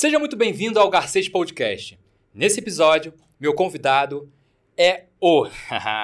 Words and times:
Seja 0.00 0.16
muito 0.16 0.36
bem-vindo 0.36 0.78
ao 0.78 0.88
Garcês 0.88 1.28
Podcast. 1.28 1.98
Nesse 2.32 2.60
episódio, 2.60 3.12
meu 3.40 3.52
convidado 3.52 4.32
é 4.76 5.06
o 5.20 5.44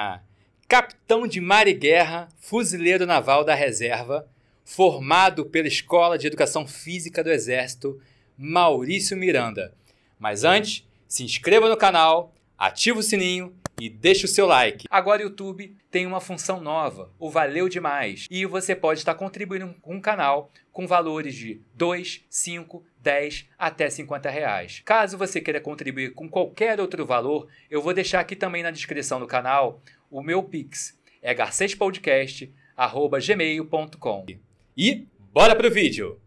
capitão 0.67 1.25
de 1.25 1.39
mar 1.39 1.65
e 1.65 1.73
guerra, 1.73 2.27
fuzileiro 2.37 3.05
naval 3.05 3.45
da 3.45 3.55
reserva, 3.55 4.27
formado 4.65 5.45
pela 5.45 5.69
Escola 5.69 6.17
de 6.17 6.27
Educação 6.27 6.67
Física 6.67 7.23
do 7.23 7.31
Exército, 7.31 7.97
Maurício 8.37 9.15
Miranda. 9.15 9.73
Mas 10.19 10.43
antes, 10.43 10.85
se 11.07 11.23
inscreva 11.23 11.69
no 11.69 11.77
canal, 11.77 12.33
ative 12.57 12.99
o 12.99 13.01
sininho 13.01 13.55
e 13.79 13.89
deixe 13.89 14.25
o 14.25 14.27
seu 14.27 14.45
like. 14.45 14.85
Agora 14.89 15.21
o 15.21 15.25
YouTube 15.25 15.77
tem 15.91 16.05
uma 16.05 16.21
função 16.21 16.61
nova, 16.61 17.11
o 17.19 17.29
Valeu 17.29 17.69
Demais, 17.69 18.25
e 18.29 18.45
você 18.45 18.75
pode 18.75 18.99
estar 18.99 19.15
contribuindo 19.15 19.73
com 19.81 19.97
o 19.97 20.01
canal 20.01 20.51
com 20.71 20.85
valores 20.85 21.33
de 21.35 21.59
2, 21.73 22.23
5, 22.29 22.85
10 23.01 23.47
até 23.57 23.89
50 23.89 24.29
reais. 24.29 24.83
Caso 24.83 25.17
você 25.17 25.39
queira 25.39 25.61
contribuir 25.61 26.13
com 26.13 26.29
qualquer 26.29 26.81
outro 26.81 27.05
valor, 27.05 27.47
eu 27.69 27.81
vou 27.81 27.93
deixar 27.93 28.19
aqui 28.19 28.35
também 28.35 28.63
na 28.63 28.71
descrição 28.71 29.17
do 29.19 29.27
canal 29.27 29.81
o 30.11 30.21
meu 30.21 30.43
Pix. 30.43 30.99
É 31.21 31.33
garcespodcast.gmail.com 31.33 34.25
E 34.77 35.07
bora 35.31 35.55
pro 35.55 35.71
vídeo! 35.71 36.24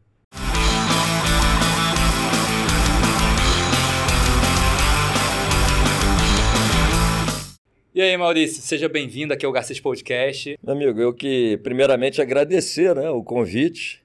E 7.99 8.01
aí, 8.01 8.17
Maurício, 8.17 8.63
seja 8.63 8.89
bem-vindo 8.89 9.35
aqui 9.35 9.45
ao 9.45 9.51
Garcês 9.51 9.81
Podcast. 9.81 10.57
Amigo, 10.65 11.01
eu 11.01 11.13
que 11.13 11.59
primeiramente 11.65 12.23
agradecer 12.23 12.95
né, 12.95 13.11
o 13.11 13.25
convite 13.25 14.05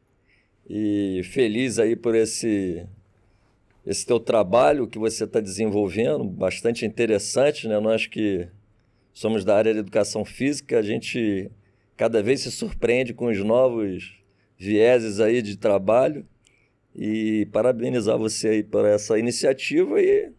e 0.67 1.21
feliz 1.25 1.77
aí 1.77 1.95
por 1.95 2.15
esse, 2.15 2.87
esse 3.85 4.03
teu 4.03 4.20
trabalho 4.20 4.87
que 4.87 4.98
você 4.98 5.25
está 5.25 5.39
desenvolvendo, 5.39 6.23
bastante 6.23 6.87
interessante, 6.87 7.68
né? 7.68 7.79
Nós 7.79 8.07
que 8.07 8.48
somos 9.13 9.45
da 9.45 9.55
área 9.55 9.71
de 9.71 9.81
educação 9.81 10.25
física, 10.25 10.79
a 10.79 10.81
gente 10.81 11.51
cada 11.96 12.23
vez 12.23 12.41
se 12.41 12.49
surpreende 12.49 13.13
com 13.13 13.27
os 13.27 13.37
novos 13.37 14.15
vieses 14.57 15.20
aí 15.20 15.40
de 15.40 15.55
trabalho 15.55 16.25
e 16.96 17.48
parabenizar 17.51 18.18
você 18.18 18.48
aí 18.48 18.63
por 18.63 18.85
essa 18.85 19.20
iniciativa 19.20 20.01
e 20.01 20.31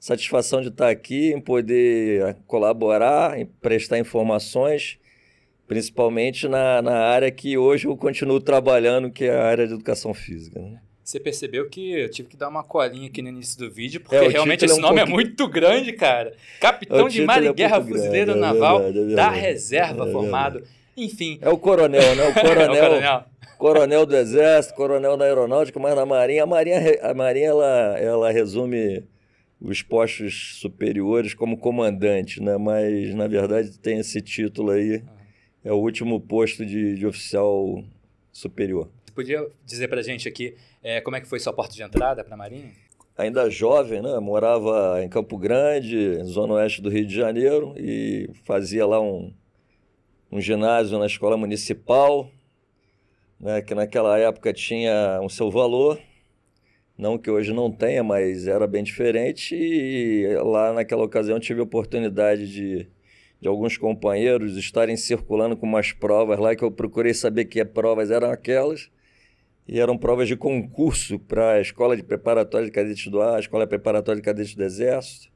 satisfação 0.00 0.60
de 0.60 0.68
estar 0.68 0.88
aqui, 0.88 1.32
em 1.32 1.40
poder 1.40 2.36
colaborar, 2.46 3.38
em 3.38 3.46
prestar 3.46 3.98
informações 3.98 4.98
principalmente 5.70 6.48
na, 6.48 6.82
na 6.82 6.98
área 6.98 7.30
que 7.30 7.56
hoje 7.56 7.86
eu 7.86 7.96
continuo 7.96 8.40
trabalhando, 8.40 9.08
que 9.08 9.26
é 9.26 9.36
a 9.36 9.44
área 9.44 9.68
de 9.68 9.74
educação 9.74 10.12
física. 10.12 10.58
Né? 10.58 10.80
Você 11.04 11.20
percebeu 11.20 11.68
que 11.68 11.92
eu 11.92 12.10
tive 12.10 12.28
que 12.28 12.36
dar 12.36 12.48
uma 12.48 12.64
colinha 12.64 13.06
aqui 13.06 13.22
no 13.22 13.28
início 13.28 13.56
do 13.56 13.70
vídeo, 13.70 14.00
porque 14.00 14.16
é, 14.16 14.26
realmente 14.26 14.64
esse 14.64 14.74
é 14.74 14.76
um 14.76 14.80
nome 14.80 14.96
é 14.96 15.06
pouquinho... 15.06 15.20
é 15.20 15.24
muito 15.24 15.46
grande, 15.46 15.92
cara. 15.92 16.34
Capitão 16.60 17.08
de 17.08 17.24
Mar 17.24 17.40
e 17.40 17.46
é 17.46 17.52
Guerra 17.52 17.80
Fuzileiro 17.80 18.32
grande, 18.32 18.40
Naval 18.40 18.82
é 18.82 18.90
verdade, 18.90 19.14
da 19.14 19.30
Reserva 19.30 20.08
é 20.08 20.10
formado. 20.10 20.64
Enfim. 20.96 21.38
É 21.40 21.48
o 21.48 21.56
coronel, 21.56 22.16
né? 22.16 22.28
O 22.30 22.34
coronel. 22.34 22.74
é 22.74 22.86
o 22.86 22.88
coronel. 22.88 23.24
coronel 23.56 24.06
do 24.06 24.16
Exército, 24.16 24.74
coronel 24.74 25.16
da 25.16 25.24
Aeronáutica, 25.24 25.78
mas 25.78 25.94
na 25.94 26.04
Marinha. 26.04 26.42
A 26.42 26.46
Marinha, 26.46 26.80
a 27.00 27.14
Marinha 27.14 27.50
ela, 27.50 27.96
ela 27.96 28.32
resume 28.32 29.04
os 29.60 29.82
postos 29.82 30.58
superiores 30.60 31.34
como 31.34 31.58
comandante, 31.58 32.42
né? 32.42 32.56
Mas, 32.56 33.14
na 33.14 33.26
verdade, 33.26 33.78
tem 33.78 33.98
esse 33.98 34.20
título 34.20 34.70
aí. 34.70 35.02
Ah 35.06 35.20
é 35.64 35.72
o 35.72 35.76
último 35.76 36.20
posto 36.20 36.64
de, 36.64 36.94
de 36.94 37.06
oficial 37.06 37.84
superior. 38.32 38.90
Você 39.04 39.12
podia 39.12 39.46
dizer 39.64 39.88
para 39.88 40.00
a 40.00 40.02
gente 40.02 40.28
aqui 40.28 40.56
é, 40.82 41.00
como 41.00 41.16
é 41.16 41.20
que 41.20 41.28
foi 41.28 41.38
sua 41.38 41.52
porta 41.52 41.74
de 41.74 41.82
entrada 41.82 42.24
para 42.24 42.34
a 42.34 42.36
Marinha? 42.36 42.70
Ainda 43.16 43.50
jovem, 43.50 44.00
né? 44.00 44.18
Morava 44.18 45.02
em 45.02 45.08
Campo 45.08 45.36
Grande, 45.36 46.22
zona 46.24 46.54
oeste 46.54 46.80
do 46.80 46.88
Rio 46.88 47.04
de 47.04 47.14
Janeiro, 47.14 47.74
e 47.76 48.30
fazia 48.44 48.86
lá 48.86 48.98
um, 48.98 49.30
um 50.32 50.40
ginásio 50.40 50.98
na 50.98 51.04
escola 51.04 51.36
municipal, 51.36 52.30
né? 53.38 53.60
que 53.60 53.74
naquela 53.74 54.18
época 54.18 54.54
tinha 54.54 55.20
um 55.22 55.28
seu 55.28 55.50
valor, 55.50 56.00
não 57.00 57.18
que 57.18 57.30
hoje 57.30 57.52
não 57.52 57.70
tenha, 57.70 58.04
mas 58.04 58.46
era 58.46 58.66
bem 58.66 58.84
diferente, 58.84 59.56
e 59.56 60.26
lá 60.36 60.72
naquela 60.72 61.04
ocasião 61.04 61.40
tive 61.40 61.60
a 61.60 61.64
oportunidade 61.64 62.52
de 62.52 62.88
de 63.40 63.48
alguns 63.48 63.78
companheiros 63.78 64.56
estarem 64.56 64.96
circulando 64.96 65.56
com 65.56 65.66
umas 65.66 65.92
provas 65.92 66.38
lá 66.38 66.54
que 66.54 66.62
eu 66.62 66.70
procurei 66.70 67.14
saber 67.14 67.46
que 67.46 67.64
provas 67.64 68.10
eram 68.10 68.30
aquelas. 68.30 68.90
E 69.66 69.78
eram 69.78 69.96
provas 69.96 70.26
de 70.26 70.36
concurso 70.36 71.18
para 71.18 71.52
a 71.52 71.60
Escola 71.60 71.96
de 71.96 72.02
Preparatória 72.02 72.66
de 72.66 72.72
Cadetes 72.72 73.06
do 73.06 73.20
Ar, 73.20 73.36
a 73.36 73.40
Escola 73.40 73.66
Preparatória 73.66 74.20
de 74.20 74.24
Cadetes 74.24 74.54
do 74.54 74.64
Exército. 74.64 75.30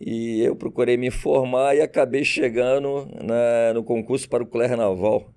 E 0.00 0.40
eu 0.40 0.56
procurei 0.56 0.96
me 0.96 1.10
formar 1.10 1.76
e 1.76 1.80
acabei 1.80 2.24
chegando 2.24 3.08
na, 3.22 3.72
no 3.72 3.84
concurso 3.84 4.28
para 4.28 4.42
o 4.42 4.46
Colégio 4.46 4.76
Naval, 4.76 5.32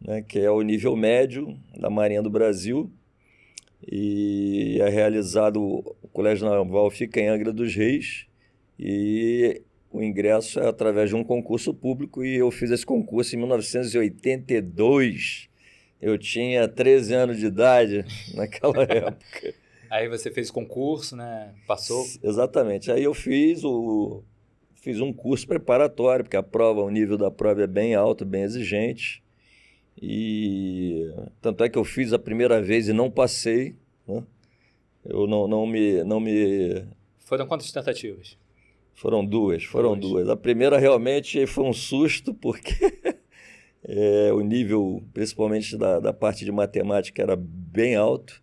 né, 0.00 0.22
que 0.22 0.38
é 0.38 0.50
o 0.50 0.62
nível 0.62 0.94
médio 0.94 1.58
da 1.76 1.90
Marinha 1.90 2.22
do 2.22 2.30
Brasil. 2.30 2.90
E 3.86 4.78
é 4.80 4.88
realizado, 4.88 5.62
o 5.62 6.08
Colégio 6.12 6.48
Naval 6.48 6.90
fica 6.90 7.20
em 7.20 7.28
Angra 7.28 7.52
dos 7.52 7.74
Reis. 7.74 8.26
E 8.78 9.62
o 9.90 10.02
ingresso 10.02 10.60
é 10.60 10.68
através 10.68 11.10
de 11.10 11.16
um 11.16 11.24
concurso 11.24 11.74
público 11.74 12.24
e 12.24 12.36
eu 12.36 12.50
fiz 12.50 12.70
esse 12.70 12.86
concurso 12.86 13.34
em 13.34 13.38
1982. 13.38 15.48
Eu 16.00 16.16
tinha 16.16 16.66
13 16.66 17.14
anos 17.14 17.38
de 17.38 17.46
idade 17.46 18.04
naquela 18.34 18.82
época. 18.84 19.54
Aí 19.90 20.08
você 20.08 20.30
fez 20.30 20.50
concurso, 20.50 21.16
né? 21.16 21.52
Passou? 21.66 22.06
Exatamente. 22.22 22.92
Aí 22.92 23.02
eu 23.02 23.12
fiz 23.12 23.64
o 23.64 24.22
fiz 24.76 25.00
um 25.00 25.12
curso 25.12 25.46
preparatório, 25.46 26.24
porque 26.24 26.36
a 26.36 26.42
prova, 26.42 26.82
o 26.82 26.88
nível 26.88 27.18
da 27.18 27.30
prova 27.30 27.62
é 27.62 27.66
bem 27.66 27.94
alto, 27.94 28.24
bem 28.24 28.42
exigente. 28.42 29.22
E 30.00 31.10
tanto 31.40 31.64
é 31.64 31.68
que 31.68 31.78
eu 31.78 31.84
fiz 31.84 32.12
a 32.12 32.18
primeira 32.18 32.60
vez 32.60 32.88
e 32.88 32.92
não 32.92 33.10
passei, 33.10 33.76
né? 34.06 34.22
Eu 35.04 35.26
não, 35.26 35.48
não 35.48 35.66
me 35.66 36.04
não 36.04 36.20
me 36.20 36.84
Foram 37.18 37.46
quantas 37.46 37.72
tentativas? 37.72 38.36
Foram 38.94 39.24
duas, 39.24 39.64
foram 39.64 39.98
duas. 39.98 40.24
duas. 40.24 40.28
A 40.28 40.36
primeira 40.36 40.78
realmente 40.78 41.46
foi 41.46 41.64
um 41.64 41.72
susto, 41.72 42.34
porque 42.34 42.74
é, 43.82 44.30
o 44.32 44.40
nível, 44.40 45.02
principalmente 45.14 45.76
da, 45.76 46.00
da 46.00 46.12
parte 46.12 46.44
de 46.44 46.52
matemática, 46.52 47.22
era 47.22 47.34
bem 47.34 47.96
alto. 47.96 48.42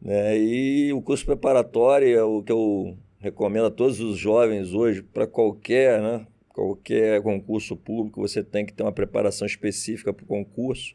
Né? 0.00 0.38
E 0.38 0.92
o 0.92 1.02
curso 1.02 1.26
preparatório 1.26 2.16
é 2.16 2.22
o 2.22 2.42
que 2.42 2.52
eu 2.52 2.96
recomendo 3.18 3.66
a 3.66 3.70
todos 3.70 4.00
os 4.00 4.16
jovens 4.16 4.72
hoje, 4.72 5.02
para 5.02 5.26
qualquer, 5.26 6.00
né? 6.00 6.26
Qualquer 6.52 7.22
concurso 7.22 7.76
público, 7.76 8.20
você 8.20 8.42
tem 8.42 8.66
que 8.66 8.72
ter 8.72 8.82
uma 8.82 8.92
preparação 8.92 9.46
específica 9.46 10.12
para 10.12 10.24
o 10.24 10.26
concurso. 10.26 10.94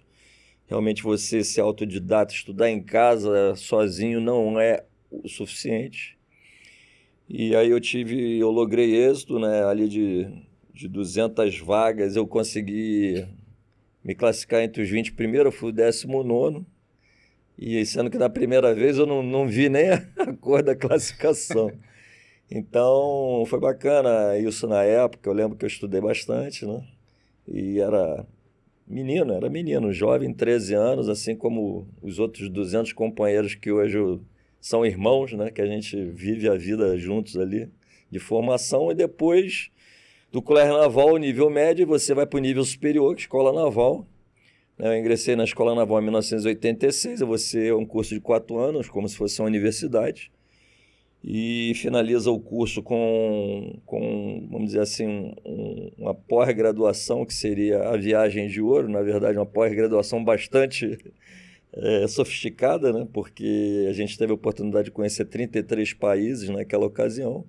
Realmente 0.68 1.04
você 1.04 1.44
ser 1.44 1.62
autodidata, 1.62 2.34
estudar 2.34 2.70
em 2.70 2.82
casa 2.82 3.56
sozinho 3.56 4.20
não 4.20 4.60
é 4.60 4.84
o 5.10 5.28
suficiente. 5.28 6.18
E 7.28 7.56
aí 7.56 7.70
eu 7.70 7.80
tive, 7.80 8.38
eu 8.38 8.52
logrei 8.52 8.96
êxito, 8.96 9.40
né? 9.40 9.64
Ali 9.66 9.88
de, 9.88 10.28
de 10.74 10.88
200 10.88 11.60
vagas, 11.60 12.16
eu 12.16 12.28
consegui 12.28 13.26
me 14.04 14.14
classificar 14.14 14.62
entre 14.62 14.84
os 14.84 14.90
20 14.90 15.14
primeiros, 15.14 15.54
eu 15.54 15.60
fui 15.60 15.70
o 15.70 15.74
19. 15.74 16.66
E 17.58 17.86
sendo 17.86 18.10
que 18.10 18.18
na 18.18 18.30
primeira 18.30 18.76
vez 18.76 18.98
eu 18.98 19.06
não, 19.06 19.24
não 19.24 19.48
vi 19.48 19.70
nem 19.70 19.90
a 20.18 20.34
cor 20.40 20.62
da 20.62 20.76
classificação. 20.76 21.72
Então 22.50 23.44
foi 23.48 23.60
bacana 23.60 24.38
isso 24.38 24.68
na 24.68 24.84
época. 24.84 25.30
Eu 25.30 25.34
lembro 25.34 25.58
que 25.58 25.66
eu 25.66 25.68
estudei 25.68 26.02
bastante, 26.02 26.66
né? 26.66 26.84
E 27.48 27.80
era 27.80 28.26
menino, 28.88 29.34
era 29.34 29.50
menino, 29.50 29.92
jovem, 29.92 30.34
13 30.34 30.74
anos, 30.76 31.10
assim 31.10 31.36
como 31.36 31.88
os 32.02 32.20
outros 32.20 32.50
200 32.50 32.94
companheiros 32.94 33.56
que 33.56 33.72
hoje 33.72 33.98
eu 33.98 34.22
são 34.62 34.84
irmãos, 34.86 35.32
né? 35.34 35.52
Que 35.52 35.62
a 35.62 35.68
gente 35.68 35.96
vive 36.06 36.50
a 36.50 36.56
vida 36.56 36.98
juntos 36.98 37.38
ali, 37.38 37.70
de 38.10 38.20
formação, 38.20 38.92
e 38.92 38.96
depois 38.96 39.70
do 40.32 40.42
colégio 40.42 40.74
naval, 40.74 41.18
nível 41.18 41.50
médio, 41.50 41.86
você 41.86 42.14
vai 42.14 42.26
para 42.26 42.38
o 42.38 42.42
nível 42.42 42.64
superior, 42.66 43.14
que 43.16 43.22
é 43.22 43.26
escola 43.26 43.54
naval. 43.54 44.08
Né? 44.78 44.88
Eu 44.88 45.00
ingressei 45.00 45.36
na 45.36 45.44
escola 45.44 45.76
naval 45.76 46.02
em 46.02 46.04
1986, 46.06 47.22
você 47.22 47.68
é 47.68 47.76
um 47.76 47.86
curso 47.86 48.14
de 48.14 48.20
quatro 48.20 48.58
anos, 48.58 48.90
como 48.90 49.08
se 49.08 49.16
fosse 49.16 49.40
uma 49.40 49.48
universidade, 49.48 50.32
e 51.28 51.74
finaliza 51.74 52.30
o 52.30 52.40
curso 52.40 52.84
com, 52.84 53.80
com 53.84 54.48
vamos 54.52 54.68
dizer 54.68 54.82
assim, 54.82 55.34
um, 55.44 55.92
uma 55.98 56.14
pós-graduação, 56.14 57.26
que 57.26 57.34
seria 57.34 57.82
a 57.90 57.98
viagem 57.98 58.48
de 58.48 58.62
ouro, 58.62 58.88
na 58.88 59.02
verdade, 59.02 59.36
uma 59.36 59.46
pós-graduação 59.46 60.24
bastante 60.24 61.00
é, 61.74 62.08
sofisticada, 62.08 62.94
né? 62.94 63.08
porque 63.12 63.88
a 63.90 63.94
gente 63.94 64.16
teve 64.16 64.34
a 64.34 64.36
oportunidade 64.36 64.86
de 64.86 64.92
conhecer 64.92 65.26
33 65.26 65.94
países 65.94 66.48
naquela 66.48 66.86
ocasião. 66.86 67.44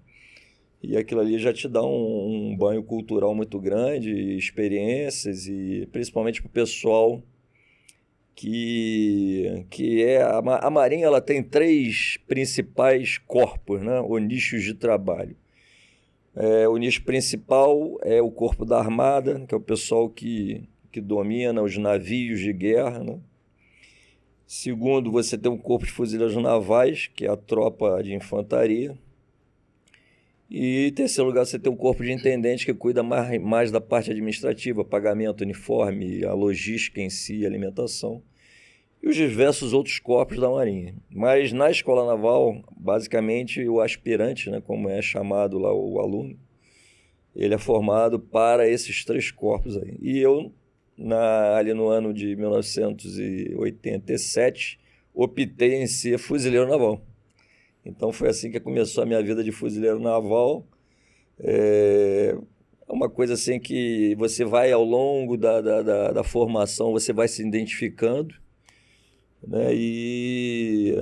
E 0.82 0.96
aquilo 0.96 1.20
ali 1.20 1.38
já 1.38 1.52
te 1.52 1.68
dá 1.68 1.84
um, 1.84 2.52
um 2.52 2.56
banho 2.56 2.82
cultural 2.82 3.34
muito 3.34 3.60
grande, 3.60 4.38
experiências, 4.38 5.46
e 5.48 5.86
principalmente 5.92 6.40
para 6.40 6.48
o 6.48 6.52
pessoal 6.52 7.22
que, 8.36 9.66
que 9.70 10.04
é 10.04 10.22
a, 10.22 10.38
a 10.38 10.70
Marinha 10.70 11.06
ela 11.06 11.22
tem 11.22 11.42
três 11.42 12.18
principais 12.28 13.16
corpos, 13.16 13.80
né, 13.80 13.98
ou 14.00 14.18
nichos 14.18 14.62
de 14.62 14.74
trabalho. 14.74 15.34
É, 16.36 16.68
o 16.68 16.76
nicho 16.76 17.02
principal 17.02 17.98
é 18.02 18.20
o 18.20 18.30
corpo 18.30 18.66
da 18.66 18.78
armada, 18.78 19.42
que 19.48 19.54
é 19.54 19.56
o 19.56 19.60
pessoal 19.60 20.10
que, 20.10 20.68
que 20.92 21.00
domina 21.00 21.62
os 21.62 21.78
navios 21.78 22.38
de 22.38 22.52
guerra. 22.52 23.02
Né? 23.02 23.18
Segundo, 24.46 25.10
você 25.10 25.38
tem 25.38 25.50
o 25.50 25.56
corpo 25.56 25.86
de 25.86 25.92
fuzileiros 25.92 26.36
navais, 26.36 27.06
que 27.06 27.24
é 27.24 27.30
a 27.30 27.38
tropa 27.38 28.02
de 28.02 28.14
infantaria. 28.14 28.98
E 30.48 30.86
em 30.86 30.92
terceiro 30.92 31.28
lugar, 31.28 31.44
você 31.44 31.58
tem 31.58 31.72
o 31.72 31.76
corpo 31.76 32.04
de 32.04 32.12
intendente 32.12 32.64
que 32.64 32.72
cuida 32.72 33.02
mais, 33.02 33.42
mais 33.42 33.72
da 33.72 33.80
parte 33.80 34.10
administrativa, 34.10 34.84
pagamento, 34.84 35.42
uniforme, 35.42 36.24
a 36.24 36.32
logística 36.32 37.00
em 37.00 37.10
si, 37.10 37.44
alimentação. 37.44 38.22
E 39.02 39.08
os 39.08 39.16
diversos 39.16 39.72
outros 39.72 39.98
corpos 39.98 40.38
da 40.38 40.48
Marinha. 40.48 40.94
Mas 41.10 41.52
na 41.52 41.68
escola 41.70 42.06
naval, 42.06 42.62
basicamente, 42.76 43.68
o 43.68 43.80
aspirante, 43.80 44.48
né, 44.50 44.60
como 44.60 44.88
é 44.88 45.02
chamado 45.02 45.58
lá 45.58 45.74
o 45.74 45.98
aluno, 45.98 46.38
ele 47.34 47.54
é 47.54 47.58
formado 47.58 48.18
para 48.18 48.68
esses 48.68 49.04
três 49.04 49.30
corpos 49.30 49.76
aí. 49.76 49.96
E 50.00 50.18
eu, 50.18 50.52
na, 50.96 51.56
ali 51.56 51.74
no 51.74 51.88
ano 51.88 52.14
de 52.14 52.34
1987, 52.36 54.78
optei 55.12 55.74
em 55.74 55.86
ser 55.86 56.18
fuzileiro 56.18 56.68
naval. 56.68 57.04
Então 57.86 58.12
foi 58.12 58.28
assim 58.28 58.50
que 58.50 58.58
começou 58.58 59.02
a 59.02 59.06
minha 59.06 59.22
vida 59.22 59.44
de 59.44 59.52
fuzileiro 59.52 60.00
naval. 60.00 60.66
É 61.38 62.36
uma 62.88 63.08
coisa 63.08 63.34
assim 63.34 63.58
que 63.60 64.14
você 64.16 64.44
vai 64.44 64.72
ao 64.72 64.84
longo 64.84 65.36
da, 65.36 65.60
da, 65.60 65.82
da, 65.82 66.12
da 66.12 66.24
formação, 66.24 66.92
você 66.92 67.12
vai 67.12 67.28
se 67.28 67.46
identificando. 67.46 68.34
Né? 69.46 69.70
E 69.72 70.96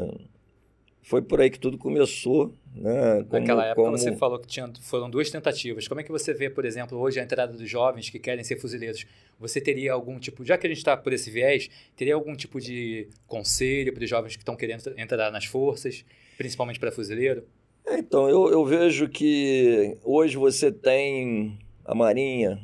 foi 1.02 1.22
por 1.22 1.40
aí 1.40 1.50
que 1.50 1.58
tudo 1.58 1.78
começou. 1.78 2.54
Né? 2.74 3.24
Como, 3.28 3.40
Naquela 3.40 3.66
época 3.66 3.82
como... 3.82 3.96
você 3.96 4.16
falou 4.16 4.38
que 4.38 4.48
tinha, 4.48 4.70
foram 4.80 5.08
duas 5.08 5.30
tentativas. 5.30 5.86
Como 5.86 6.00
é 6.00 6.04
que 6.04 6.10
você 6.10 6.34
vê, 6.34 6.50
por 6.50 6.64
exemplo, 6.64 6.98
hoje 6.98 7.20
a 7.20 7.22
entrada 7.22 7.52
dos 7.52 7.70
jovens 7.70 8.10
que 8.10 8.18
querem 8.18 8.42
ser 8.42 8.56
fuzileiros? 8.56 9.06
Você 9.38 9.60
teria 9.60 9.92
algum 9.92 10.18
tipo, 10.18 10.44
já 10.44 10.58
que 10.58 10.66
a 10.66 10.70
gente 10.70 10.78
está 10.78 10.96
por 10.96 11.12
esse 11.12 11.30
viés, 11.30 11.70
teria 11.96 12.14
algum 12.14 12.34
tipo 12.34 12.60
de 12.60 13.08
conselho 13.26 13.92
para 13.92 14.02
os 14.02 14.10
jovens 14.10 14.36
que 14.36 14.42
estão 14.42 14.56
querendo 14.56 14.92
entrar 14.98 15.30
nas 15.30 15.44
forças? 15.44 16.04
principalmente 16.36 16.78
para 16.78 16.92
fuzileiro? 16.92 17.44
É, 17.86 17.98
então, 17.98 18.28
eu, 18.28 18.50
eu 18.50 18.64
vejo 18.64 19.08
que 19.08 19.96
hoje 20.02 20.36
você 20.36 20.72
tem 20.72 21.58
a 21.84 21.94
Marinha, 21.94 22.58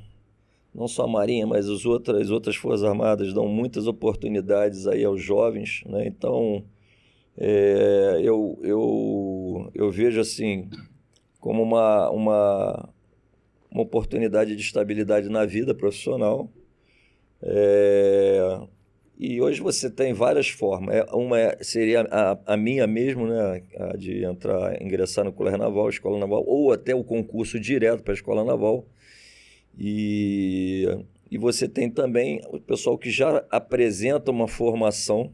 não 0.75 0.89
só 0.89 1.05
a 1.05 1.09
Marinha, 1.09 1.47
mas 1.47 1.69
as 1.69 1.85
outras, 1.85 2.23
as 2.23 2.31
outras 2.31 2.57
Forças 2.57 2.85
Armadas 2.85 3.35
dão 3.35 3.47
muitas 3.47 3.87
oportunidades 3.87 4.87
aí 4.87 5.05
aos 5.05 5.23
jovens, 5.23 5.83
né? 5.87 6.07
Então, 6.07 6.65
é, 7.41 8.21
eu, 8.23 8.61
eu, 8.63 9.71
eu 9.75 9.91
vejo 9.91 10.21
assim 10.21 10.69
como 11.41 11.63
uma, 11.63 12.11
uma, 12.11 12.89
uma 13.71 13.83
oportunidade 13.83 14.55
de 14.55 14.63
estabilidade 14.63 15.31
na 15.31 15.47
vida 15.47 15.75
profissional. 15.75 16.53
É, 17.43 18.61
e 19.19 19.41
hoje 19.41 19.61
você 19.61 19.91
tem 19.91 20.13
várias 20.13 20.49
formas. 20.49 20.95
É, 20.95 21.05
uma 21.15 21.39
é, 21.39 21.59
seria 21.63 22.03
a, 22.11 22.39
a, 22.47 22.57
minha 22.59 22.87
mesmo, 22.87 23.27
né? 23.27 23.63
A 23.79 23.97
de 23.97 24.23
entrar, 24.25 24.81
ingressar 24.81 25.25
no 25.25 25.33
Colégio 25.33 25.59
Naval, 25.59 25.89
Escola 25.89 26.19
Naval, 26.19 26.45
ou 26.47 26.73
até 26.73 26.95
o 26.95 27.03
concurso 27.03 27.59
direto 27.59 28.03
para 28.03 28.13
a 28.13 28.17
Escola 28.17 28.45
Naval. 28.45 28.87
E, 29.79 30.87
e 31.31 31.39
você 31.39 31.67
tem 31.67 31.91
também 31.91 32.43
o 32.49 32.61
pessoal 32.61 32.99
que 32.99 33.11
já 33.11 33.45
apresenta 33.51 34.31
uma 34.31 34.47
formação. 34.47 35.33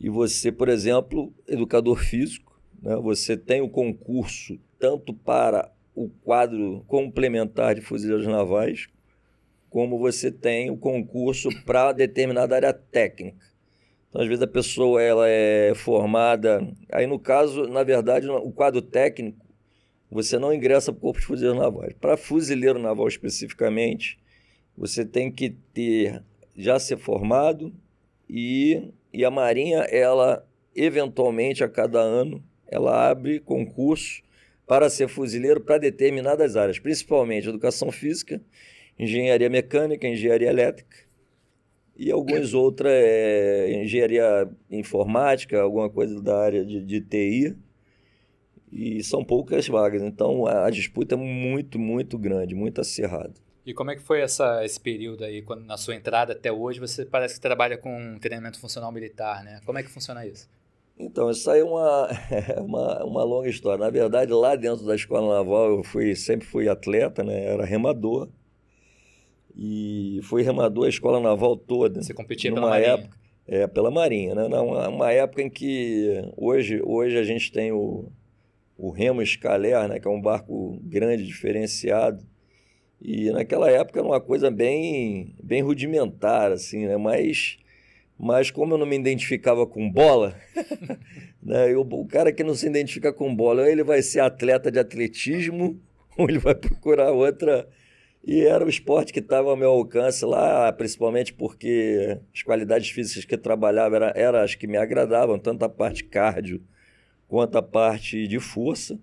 E 0.00 0.08
você, 0.08 0.50
por 0.50 0.68
exemplo, 0.68 1.32
educador 1.46 1.98
físico, 1.98 2.58
né? 2.82 2.96
você 2.96 3.36
tem 3.36 3.60
o 3.60 3.68
concurso 3.68 4.58
tanto 4.78 5.12
para 5.12 5.70
o 5.94 6.08
quadro 6.08 6.82
complementar 6.86 7.74
de 7.74 7.82
fuzileiros 7.82 8.26
navais, 8.26 8.88
como 9.68 9.98
você 9.98 10.32
tem 10.32 10.70
o 10.70 10.76
concurso 10.76 11.50
para 11.64 11.92
determinada 11.92 12.56
área 12.56 12.72
técnica. 12.72 13.44
Então, 14.08 14.22
às 14.22 14.26
vezes 14.26 14.42
a 14.42 14.46
pessoa 14.46 15.00
ela 15.00 15.28
é 15.28 15.72
formada, 15.74 16.66
aí 16.90 17.06
no 17.06 17.18
caso, 17.18 17.66
na 17.68 17.84
verdade, 17.84 18.28
o 18.28 18.50
quadro 18.50 18.82
técnico, 18.82 19.46
você 20.10 20.38
não 20.38 20.52
ingressa 20.52 20.92
para 20.92 20.98
o 20.98 21.00
corpo 21.02 21.20
de 21.20 21.26
fuzileiro 21.26 21.58
naval. 21.58 21.88
Para 22.00 22.16
fuzileiro 22.16 22.78
naval 22.80 23.06
especificamente, 23.06 24.18
você 24.76 25.04
tem 25.04 25.30
que 25.30 25.50
ter 25.72 26.24
já 26.56 26.80
ser 26.80 26.96
formado 26.96 27.72
e, 28.28 28.90
e 29.12 29.24
a 29.24 29.30
Marinha, 29.30 29.80
ela 29.80 30.46
eventualmente 30.74 31.64
a 31.64 31.68
cada 31.68 32.00
ano, 32.00 32.42
ela 32.68 33.10
abre 33.10 33.40
concurso 33.40 34.22
para 34.66 34.88
ser 34.88 35.08
fuzileiro 35.08 35.60
para 35.60 35.78
determinadas 35.78 36.56
áreas, 36.56 36.78
principalmente 36.78 37.48
educação 37.48 37.90
física 37.90 38.40
engenharia 38.98 39.48
mecânica, 39.48 40.06
engenharia 40.06 40.48
elétrica 40.48 40.96
e 41.96 42.10
algumas 42.10 42.54
outras, 42.54 42.92
é, 42.92 43.82
engenharia 43.82 44.48
informática, 44.70 45.60
alguma 45.60 45.90
coisa 45.90 46.20
da 46.22 46.38
área 46.38 46.64
de, 46.64 46.82
de 46.82 47.00
TI. 47.00 47.56
E 48.72 49.02
são 49.02 49.24
poucas 49.24 49.66
vagas, 49.66 50.00
então 50.00 50.46
a, 50.46 50.66
a 50.66 50.70
disputa 50.70 51.14
é 51.14 51.18
muito, 51.18 51.78
muito 51.78 52.16
grande, 52.16 52.54
muito 52.54 52.80
acirrada. 52.80 53.34
E 53.64 53.74
como 53.74 53.90
é 53.90 53.96
que 53.96 54.02
foi 54.02 54.20
essa, 54.20 54.64
esse 54.64 54.80
período 54.80 55.24
aí, 55.24 55.42
quando 55.42 55.64
na 55.64 55.76
sua 55.76 55.94
entrada 55.94 56.32
até 56.32 56.50
hoje, 56.50 56.80
você 56.80 57.04
parece 57.04 57.34
que 57.34 57.40
trabalha 57.40 57.76
com 57.76 58.18
treinamento 58.18 58.58
funcional 58.58 58.90
militar, 58.90 59.44
né? 59.44 59.60
Como 59.66 59.78
é 59.78 59.82
que 59.82 59.90
funciona 59.90 60.26
isso? 60.26 60.48
Então, 60.98 61.30
isso 61.30 61.50
aí 61.50 61.60
é 61.60 61.64
uma, 61.64 62.08
uma, 62.60 63.04
uma 63.04 63.24
longa 63.24 63.48
história. 63.48 63.82
Na 63.82 63.90
verdade, 63.90 64.32
lá 64.32 64.56
dentro 64.56 64.84
da 64.86 64.94
escola 64.94 65.36
naval, 65.36 65.76
eu 65.76 65.84
fui, 65.84 66.14
sempre 66.14 66.46
fui 66.46 66.68
atleta, 66.68 67.22
né? 67.22 67.44
Era 67.46 67.64
remador 67.64 68.28
e 69.56 70.20
fui 70.22 70.42
remador 70.42 70.86
a 70.86 70.88
escola 70.88 71.20
naval 71.20 71.56
toda. 71.56 72.02
Você 72.02 72.14
competia 72.14 72.52
pela 72.52 72.68
Marinha? 72.68 72.92
Época, 72.92 73.18
é, 73.46 73.66
pela 73.66 73.90
Marinha, 73.90 74.34
né? 74.34 74.48
Numa, 74.48 74.88
uma 74.88 75.12
época 75.12 75.42
em 75.42 75.50
que 75.50 76.22
hoje, 76.36 76.80
hoje 76.84 77.18
a 77.18 77.24
gente 77.24 77.50
tem 77.50 77.72
o, 77.72 78.10
o 78.76 78.90
remo 78.90 79.22
escaler, 79.22 79.88
né? 79.88 79.98
Que 80.00 80.08
é 80.08 80.10
um 80.10 80.20
barco 80.20 80.78
grande, 80.82 81.26
diferenciado. 81.26 82.24
E 83.00 83.30
naquela 83.30 83.70
época 83.70 83.98
era 84.00 84.06
uma 84.06 84.20
coisa 84.20 84.50
bem, 84.50 85.34
bem 85.42 85.62
rudimentar, 85.62 86.52
assim, 86.52 86.86
né? 86.86 86.96
Mas, 86.96 87.58
mas 88.18 88.50
como 88.50 88.74
eu 88.74 88.78
não 88.78 88.86
me 88.86 88.96
identificava 88.96 89.66
com 89.66 89.90
bola, 89.90 90.36
né? 91.42 91.72
Eu, 91.72 91.80
o 91.80 92.06
cara 92.06 92.32
que 92.32 92.44
não 92.44 92.54
se 92.54 92.66
identifica 92.66 93.12
com 93.12 93.34
bola, 93.34 93.70
ele 93.70 93.82
vai 93.82 94.02
ser 94.02 94.20
atleta 94.20 94.70
de 94.70 94.78
atletismo 94.78 95.80
ou 96.18 96.28
ele 96.28 96.38
vai 96.38 96.54
procurar 96.54 97.10
outra 97.12 97.66
e 98.22 98.42
era 98.42 98.64
o 98.64 98.68
esporte 98.68 99.12
que 99.14 99.18
estava 99.18 99.48
ao 99.48 99.56
meu 99.56 99.70
alcance 99.70 100.24
lá, 100.26 100.70
principalmente 100.72 101.32
porque 101.32 102.18
as 102.34 102.42
qualidades 102.42 102.90
físicas 102.90 103.24
que 103.24 103.34
eu 103.34 103.38
trabalhava 103.38 103.96
eram 103.96 104.12
era 104.14 104.44
as 104.44 104.54
que 104.54 104.66
me 104.66 104.76
agradavam, 104.76 105.38
tanto 105.38 105.64
a 105.64 105.68
parte 105.70 106.04
cardio 106.04 106.62
quanto 107.26 107.56
a 107.56 107.62
parte 107.62 108.26
de 108.26 108.38
força. 108.38 108.98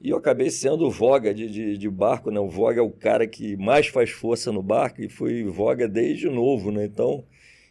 E 0.00 0.08
eu 0.10 0.16
acabei 0.16 0.50
sendo 0.50 0.90
voga 0.90 1.34
de, 1.34 1.50
de, 1.50 1.76
de, 1.76 1.90
barco, 1.90 2.30
né? 2.30 2.40
O 2.40 2.48
voga 2.48 2.80
é 2.80 2.82
o 2.82 2.90
cara 2.90 3.26
que 3.26 3.54
mais 3.56 3.88
faz 3.88 4.08
força 4.08 4.50
no 4.50 4.62
barco 4.62 5.02
e 5.02 5.10
fui 5.10 5.44
voga 5.44 5.86
desde 5.86 6.28
novo, 6.30 6.70
né? 6.70 6.86
Então, 6.86 7.22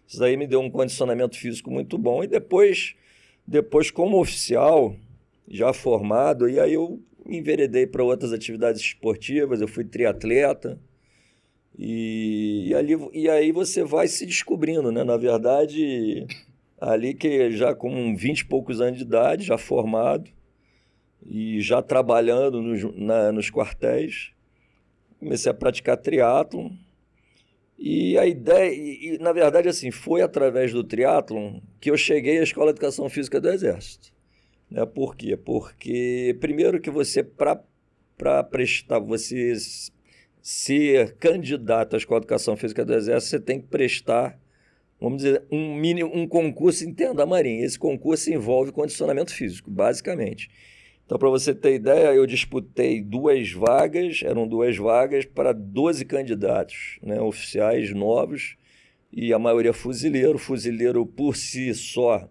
isso 0.07 0.23
aí 0.23 0.37
me 0.37 0.45
deu 0.45 0.61
um 0.61 0.69
condicionamento 0.69 1.35
físico 1.35 1.71
muito 1.71 1.97
bom. 1.97 2.23
E 2.23 2.27
depois, 2.27 2.95
depois 3.47 3.89
como 3.89 4.21
oficial, 4.21 4.95
já 5.47 5.73
formado, 5.73 6.47
e 6.47 6.59
aí 6.59 6.73
eu 6.75 7.01
enveredei 7.25 7.87
para 7.87 8.03
outras 8.03 8.31
atividades 8.31 8.79
esportivas, 8.79 9.59
eu 9.59 9.67
fui 9.67 9.83
triatleta. 9.83 10.79
E, 11.75 12.67
e, 12.67 12.75
ali, 12.75 12.95
e 13.11 13.27
aí 13.27 13.51
você 13.51 13.83
vai 13.83 14.07
se 14.07 14.25
descobrindo, 14.27 14.91
né? 14.91 15.03
Na 15.03 15.17
verdade, 15.17 16.27
ali 16.79 17.15
que 17.15 17.49
já 17.51 17.73
com 17.73 18.15
20 18.15 18.41
e 18.41 18.45
poucos 18.45 18.81
anos 18.81 18.99
de 18.99 19.03
idade, 19.03 19.45
já 19.45 19.57
formado 19.57 20.29
e 21.29 21.61
já 21.61 21.79
trabalhando 21.79 22.59
nos, 22.59 22.83
na, 22.95 23.31
nos 23.31 23.51
quartéis, 23.51 24.31
comecei 25.19 25.51
a 25.51 25.53
praticar 25.53 25.95
triatlon. 25.95 26.71
E 27.77 28.17
a 28.17 28.25
ideia, 28.25 28.73
e, 28.73 29.13
e, 29.13 29.17
na 29.19 29.31
verdade, 29.31 29.69
assim, 29.69 29.91
foi 29.91 30.23
através 30.23 30.73
do 30.73 30.83
triatlon 30.83 31.59
que 31.79 31.91
eu 31.91 31.95
cheguei 31.95 32.39
à 32.39 32.43
Escola 32.43 32.73
de 32.73 32.79
Educação 32.79 33.07
Física 33.09 33.39
do 33.39 33.47
Exército. 33.47 34.11
Né? 34.71 34.83
Por 34.87 35.15
quê? 35.15 35.37
Porque, 35.37 36.35
primeiro, 36.41 36.81
que 36.81 36.89
você, 36.89 37.23
para 37.23 38.43
prestar, 38.43 38.97
você 38.97 39.53
ser 40.41 41.15
candidato 41.17 41.93
à 41.93 41.97
Escola 41.97 42.21
de 42.21 42.25
Educação 42.25 42.57
Física 42.57 42.83
do 42.83 42.93
Exército, 42.93 43.29
você 43.29 43.39
tem 43.39 43.61
que 43.61 43.67
prestar, 43.67 44.37
vamos 44.99 45.21
dizer, 45.21 45.43
um, 45.51 45.75
mini, 45.75 46.03
um 46.03 46.27
concurso 46.27 46.83
interno 46.83 47.13
da 47.13 47.25
Marinha. 47.25 47.63
Esse 47.63 47.77
concurso 47.77 48.31
envolve 48.31 48.71
condicionamento 48.71 49.31
físico, 49.31 49.69
basicamente. 49.69 50.49
Então, 51.09 51.17
para 51.17 51.29
você 51.29 51.55
ter 51.55 51.73
ideia, 51.73 52.13
eu 52.13 52.27
disputei 52.27 53.01
duas 53.01 53.51
vagas, 53.51 54.21
eram 54.23 54.47
duas 54.47 54.77
vagas 54.77 55.25
para 55.25 55.51
12 55.51 56.05
candidatos 56.05 56.99
né, 57.01 57.19
oficiais 57.19 57.91
novos 57.95 58.55
e 59.11 59.33
a 59.33 59.39
maioria 59.39 59.73
fuzileiro. 59.73 60.37
Fuzileiro 60.37 61.03
por 61.07 61.35
si 61.35 61.73
só, 61.73 62.29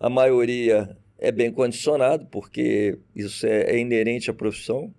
a 0.00 0.10
maioria 0.10 0.96
é 1.20 1.30
bem 1.30 1.52
condicionado, 1.52 2.26
porque 2.32 2.98
isso 3.14 3.46
é, 3.46 3.76
é 3.76 3.78
inerente 3.78 4.28
à 4.28 4.34
profissão. 4.34 4.92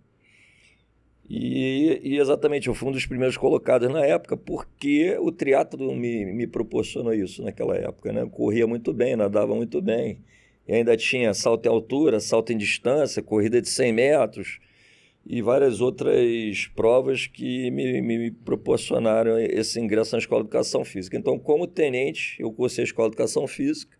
E, 1.30 2.00
e, 2.02 2.18
exatamente, 2.18 2.70
eu 2.70 2.74
fui 2.74 2.88
um 2.88 2.94
dos 2.94 3.06
primeiros 3.06 3.36
colocados 3.36 3.92
na 3.92 4.06
época, 4.06 4.38
porque 4.38 5.18
o 5.20 5.34
triatlo 5.34 5.94
me, 5.94 6.28
me 6.28 6.48
proporcionou 6.48 7.14
isso 7.14 7.44
naquela 7.44 7.76
época. 7.76 8.14
Né? 8.14 8.22
Eu 8.22 8.30
corria 8.30 8.66
muito 8.66 8.94
bem, 8.94 9.18
nadava 9.18 9.54
muito 9.54 9.82
bem. 9.82 10.24
E 10.68 10.74
ainda 10.74 10.96
tinha 10.96 11.34
salto 11.34 11.66
em 11.66 11.70
altura, 11.70 12.20
salto 12.20 12.54
em 12.54 12.58
distância, 12.58 13.22
corrida 13.22 13.62
de 13.62 13.70
100 13.70 13.94
metros 13.94 14.60
e 15.26 15.42
várias 15.42 15.82
outras 15.82 16.68
provas 16.76 17.28
que 17.28 17.70
me, 17.72 18.02
me 18.02 18.32
proporcionaram 18.32 19.38
esse 19.40 19.80
ingresso 19.80 20.16
na 20.16 20.20
Escola 20.20 20.42
de 20.42 20.48
Educação 20.48 20.84
Física. 20.84 21.18
Então, 21.18 21.38
como 21.38 21.68
tenente, 21.68 22.38
eu 22.40 22.52
cursei 22.52 22.84
a 22.84 22.86
Escola 22.86 23.10
de 23.10 23.16
Educação 23.16 23.48
Física 23.48 23.98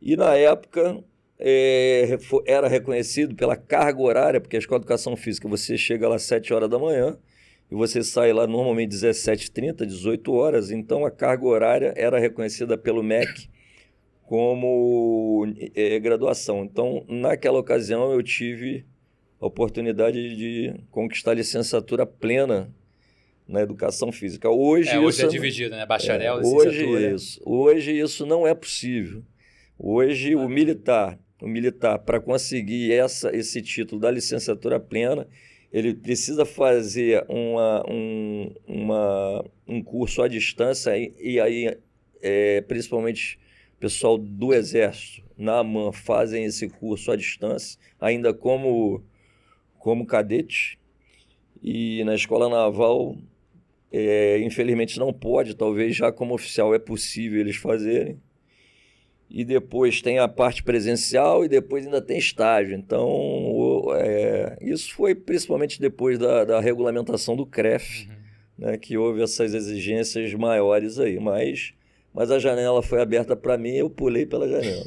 e, 0.00 0.16
na 0.16 0.34
época, 0.34 1.02
é, 1.38 2.18
era 2.46 2.68
reconhecido 2.68 3.34
pela 3.34 3.56
carga 3.56 4.00
horária, 4.00 4.40
porque 4.40 4.56
a 4.56 4.58
escola 4.58 4.80
de 4.80 4.84
educação 4.84 5.16
física 5.16 5.48
você 5.48 5.76
chega 5.76 6.08
lá 6.08 6.16
às 6.16 6.22
7 6.22 6.52
horas 6.54 6.70
da 6.70 6.78
manhã 6.78 7.16
e 7.70 7.74
você 7.74 8.02
sai 8.02 8.32
lá 8.32 8.46
normalmente 8.46 8.92
17h30, 8.92 9.84
18 9.84 10.32
horas, 10.32 10.70
então 10.70 11.04
a 11.04 11.10
carga 11.10 11.44
horária 11.44 11.92
era 11.96 12.18
reconhecida 12.18 12.78
pelo 12.78 13.02
MEC 13.02 13.48
como 14.26 15.46
é, 15.74 15.98
graduação. 15.98 16.64
Então, 16.64 17.04
naquela 17.08 17.58
ocasião, 17.58 18.12
eu 18.12 18.22
tive 18.22 18.84
a 19.40 19.46
oportunidade 19.46 20.36
de 20.36 20.74
conquistar 20.90 21.32
a 21.32 21.34
licenciatura 21.34 22.04
plena 22.04 22.72
na 23.46 23.62
educação 23.62 24.10
física. 24.10 24.50
Hoje, 24.50 24.90
é, 24.90 24.98
hoje 24.98 25.18
isso, 25.18 25.26
é 25.26 25.28
dividido, 25.28 25.76
né? 25.76 25.86
Bacharel, 25.86 26.40
é, 26.40 26.42
hoje 26.44 27.14
isso, 27.14 27.40
hoje 27.44 27.98
isso 27.98 28.26
não 28.26 28.46
é 28.46 28.54
possível. 28.54 29.22
Hoje 29.78 30.34
o 30.34 30.48
militar 30.48 31.18
o 31.40 31.46
militar, 31.46 31.98
para 31.98 32.20
conseguir 32.20 32.92
essa, 32.92 33.34
esse 33.34 33.60
título 33.60 34.00
da 34.00 34.10
licenciatura 34.10 34.80
plena, 34.80 35.26
ele 35.72 35.94
precisa 35.94 36.44
fazer 36.46 37.24
uma, 37.28 37.84
um, 37.90 38.54
uma, 38.66 39.44
um 39.66 39.82
curso 39.82 40.22
à 40.22 40.28
distância 40.28 40.96
e, 40.96 41.12
e 41.20 41.40
aí, 41.40 41.76
é, 42.22 42.60
principalmente 42.62 43.38
pessoal 43.78 44.18
do 44.18 44.52
Exército, 44.52 45.24
na 45.36 45.58
AMAN, 45.58 45.92
fazem 45.92 46.44
esse 46.44 46.68
curso 46.68 47.10
à 47.10 47.16
distância, 47.16 47.78
ainda 48.00 48.32
como, 48.32 49.02
como 49.78 50.06
cadete. 50.06 50.78
E 51.62 52.04
na 52.04 52.14
Escola 52.14 52.48
Naval, 52.48 53.16
é, 53.92 54.38
infelizmente 54.40 54.98
não 54.98 55.12
pode, 55.12 55.54
talvez 55.54 55.96
já 55.96 56.12
como 56.12 56.34
oficial 56.34 56.74
é 56.74 56.78
possível 56.78 57.40
eles 57.40 57.56
fazerem 57.56 58.20
e 59.28 59.44
depois 59.44 60.00
tem 60.00 60.18
a 60.18 60.28
parte 60.28 60.62
presencial 60.62 61.44
e 61.44 61.48
depois 61.48 61.84
ainda 61.84 62.00
tem 62.00 62.18
estágio. 62.18 62.74
Então, 62.76 63.84
é, 63.96 64.56
isso 64.60 64.94
foi 64.94 65.14
principalmente 65.14 65.80
depois 65.80 66.18
da, 66.18 66.44
da 66.44 66.60
regulamentação 66.60 67.34
do 67.34 67.44
CREF, 67.44 68.08
uhum. 68.08 68.14
né, 68.58 68.78
que 68.78 68.96
houve 68.96 69.22
essas 69.22 69.52
exigências 69.52 70.32
maiores 70.34 70.98
aí. 70.98 71.18
Mas, 71.18 71.74
mas 72.16 72.30
a 72.30 72.38
janela 72.38 72.82
foi 72.82 73.02
aberta 73.02 73.36
para 73.36 73.58
mim 73.58 73.72
e 73.72 73.78
eu 73.80 73.90
pulei 73.90 74.24
pela 74.24 74.48
janela. 74.48 74.86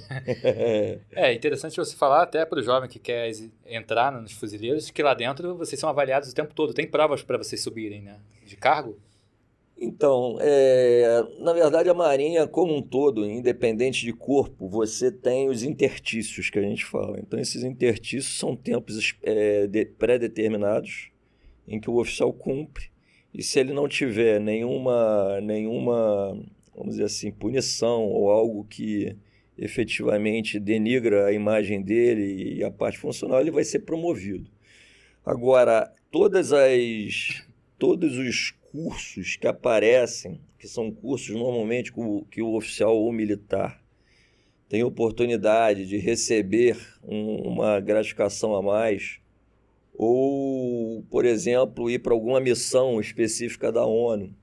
é 1.13 1.31
interessante 1.31 1.77
você 1.77 1.95
falar 1.95 2.23
até 2.23 2.43
para 2.43 2.57
o 2.57 2.63
jovem 2.63 2.89
que 2.89 2.97
quer 2.97 3.31
entrar 3.67 4.11
nos 4.11 4.31
fuzileiros 4.31 4.89
que 4.89 5.03
lá 5.03 5.13
dentro 5.13 5.55
vocês 5.55 5.79
são 5.79 5.87
avaliados 5.87 6.31
o 6.31 6.33
tempo 6.33 6.55
todo. 6.55 6.73
Tem 6.73 6.87
provas 6.87 7.21
para 7.21 7.37
vocês 7.37 7.61
subirem, 7.61 8.01
né? 8.01 8.17
De 8.43 8.57
cargo? 8.57 8.97
Então, 9.79 10.37
é, 10.41 11.23
na 11.37 11.53
verdade, 11.53 11.87
a 11.87 11.93
Marinha, 11.93 12.47
como 12.47 12.75
um 12.75 12.81
todo, 12.81 13.23
independente 13.23 14.03
de 14.03 14.11
corpo, 14.11 14.67
você 14.67 15.11
tem 15.11 15.49
os 15.49 15.61
intertícios 15.61 16.49
que 16.49 16.57
a 16.57 16.63
gente 16.63 16.83
fala. 16.83 17.19
Então, 17.19 17.39
esses 17.39 17.63
intertícios 17.63 18.39
são 18.39 18.55
tempos 18.55 19.15
é, 19.21 19.67
pré-determinados 19.99 21.11
em 21.67 21.79
que 21.79 21.91
o 21.91 21.99
oficial 21.99 22.33
cumpre. 22.33 22.89
E 23.31 23.43
se 23.43 23.59
ele 23.59 23.71
não 23.71 23.87
tiver 23.87 24.39
nenhuma, 24.41 25.39
nenhuma, 25.41 26.35
vamos 26.75 26.93
dizer 26.93 27.05
assim, 27.05 27.31
punição 27.31 28.03
ou 28.03 28.29
algo 28.29 28.63
que 28.65 29.15
efetivamente 29.57 30.59
denigra 30.59 31.27
a 31.27 31.33
imagem 31.33 31.81
dele 31.81 32.57
e 32.57 32.63
a 32.63 32.71
parte 32.71 32.97
funcional, 32.97 33.41
ele 33.41 33.51
vai 33.51 33.63
ser 33.63 33.79
promovido. 33.79 34.49
Agora, 35.25 35.93
todas 36.09 36.53
as 36.53 37.43
todos 37.77 38.17
os 38.17 38.51
cursos 38.71 39.35
que 39.37 39.47
aparecem, 39.47 40.41
que 40.57 40.67
são 40.67 40.91
cursos 40.91 41.35
normalmente 41.35 41.93
que 42.29 42.41
o 42.41 42.55
oficial 42.55 42.95
ou 42.95 43.11
militar 43.11 43.81
tem 44.67 44.83
oportunidade 44.83 45.85
de 45.87 45.97
receber 45.97 46.77
um, 47.03 47.37
uma 47.37 47.79
gratificação 47.79 48.55
a 48.55 48.61
mais, 48.61 49.19
ou, 49.95 51.03
por 51.09 51.25
exemplo, 51.25 51.89
ir 51.89 51.99
para 51.99 52.13
alguma 52.13 52.39
missão 52.39 53.01
específica 53.01 53.71
da 53.71 53.85
ONU. 53.85 54.33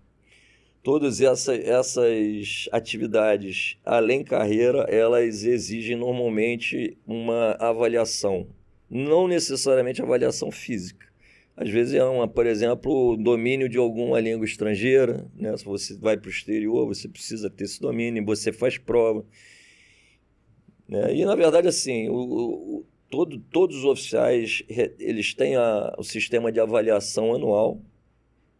Todas 0.86 1.20
essa, 1.20 1.52
essas 1.52 2.68
atividades, 2.70 3.76
além 3.84 4.22
carreira, 4.22 4.82
elas 4.82 5.42
exigem 5.42 5.96
normalmente 5.96 6.96
uma 7.04 7.56
avaliação. 7.58 8.46
Não 8.88 9.26
necessariamente 9.26 10.00
avaliação 10.00 10.48
física, 10.52 11.04
às 11.56 11.68
vezes 11.68 11.94
é 11.94 12.04
uma, 12.04 12.28
por 12.28 12.46
exemplo, 12.46 13.16
domínio 13.16 13.68
de 13.68 13.78
alguma 13.78 14.20
língua 14.20 14.44
estrangeira, 14.44 15.28
né? 15.34 15.56
Se 15.56 15.64
você 15.64 15.98
vai 15.98 16.16
para 16.16 16.28
o 16.28 16.30
exterior, 16.30 16.86
você 16.86 17.08
precisa 17.08 17.50
ter 17.50 17.64
esse 17.64 17.80
domínio, 17.80 18.24
você 18.24 18.52
faz 18.52 18.78
prova. 18.78 19.24
Né? 20.88 21.16
E 21.16 21.24
na 21.24 21.34
verdade, 21.34 21.66
assim, 21.66 22.08
o, 22.08 22.14
o, 22.14 22.86
todo, 23.10 23.40
todos 23.50 23.78
os 23.78 23.84
oficiais 23.84 24.62
eles 25.00 25.34
têm 25.34 25.56
a, 25.56 25.96
o 25.98 26.04
sistema 26.04 26.52
de 26.52 26.60
avaliação 26.60 27.34
anual 27.34 27.82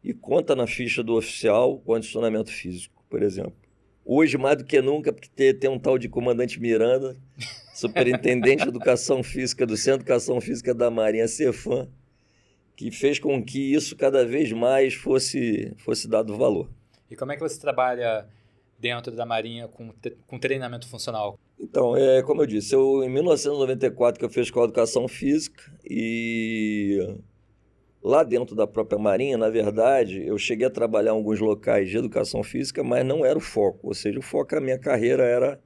e 0.07 0.15
conta 0.15 0.55
na 0.55 0.69
ficha 0.69 1.03
do 1.03 1.17
oficial 1.17 1.81
condicionamento 1.81 2.53
físico, 2.53 3.05
por 3.11 3.25
exemplo. 3.25 3.57
Hoje, 4.05 4.39
mais 4.39 4.57
do 4.57 4.65
que 4.65 4.81
nunca, 4.81 5.13
porque 5.13 5.53
tem, 5.53 5.69
um 5.69 5.81
tal 5.81 5.99
de 5.99 6.09
comandante 6.09 6.61
Miranda, 6.61 7.17
superintendente 7.75 8.63
de 8.63 8.69
educação 8.69 9.21
física 9.21 9.67
do 9.67 9.77
Centro 9.77 10.05
de 10.05 10.05
Educação 10.05 10.41
Física 10.41 10.73
da 10.73 10.93
Marinha, 10.93 11.27
Cefam, 11.27 11.89
que 12.77 12.93
fez 12.93 13.19
com 13.19 13.45
que 13.45 13.75
isso 13.75 13.97
cada 13.97 14.25
vez 14.25 14.53
mais 14.53 14.95
fosse, 14.95 15.75
fosse 15.79 16.07
dado 16.07 16.37
valor. 16.37 16.71
E 17.11 17.17
como 17.17 17.33
é 17.33 17.35
que 17.35 17.43
você 17.43 17.61
trabalha 17.61 18.29
dentro 18.79 19.11
da 19.11 19.27
Marinha 19.27 19.67
com, 19.67 19.93
com 20.25 20.39
treinamento 20.39 20.87
funcional? 20.87 21.37
Então, 21.59 21.97
é, 21.97 22.23
como 22.23 22.43
eu 22.43 22.47
disse, 22.47 22.77
eu, 22.77 23.03
em 23.03 23.09
1994 23.09 24.21
que 24.21 24.25
eu 24.25 24.31
fiz 24.31 24.47
escola 24.47 24.69
de 24.69 24.71
educação 24.71 25.09
física 25.09 25.65
e 25.85 27.19
lá 28.07 28.23
dentro 28.23 28.55
da 28.55 28.69
própria 28.69 29.01
Marinha, 29.01 29.37
na 29.37 29.51
verdade, 29.51 30.25
eu 30.25 30.39
cheguei 30.39 30.69
a 30.69 30.71
trabalhar 30.71 31.11
em 31.11 31.15
alguns 31.15 31.41
locais 31.41 31.91
de 31.91 31.99
educação 31.99 32.41
física, 32.45 32.85
mas 32.85 33.05
não 33.05 33.27
era 33.27 33.37
o 33.37 33.41
foco. 33.41 33.89
Ou 33.89 33.95
seja, 33.95 34.17
o 34.21 34.23
foco 34.23 34.55
da 34.55 34.61
minha 34.61 34.79
carreira 34.79 35.25
era, 35.25 35.61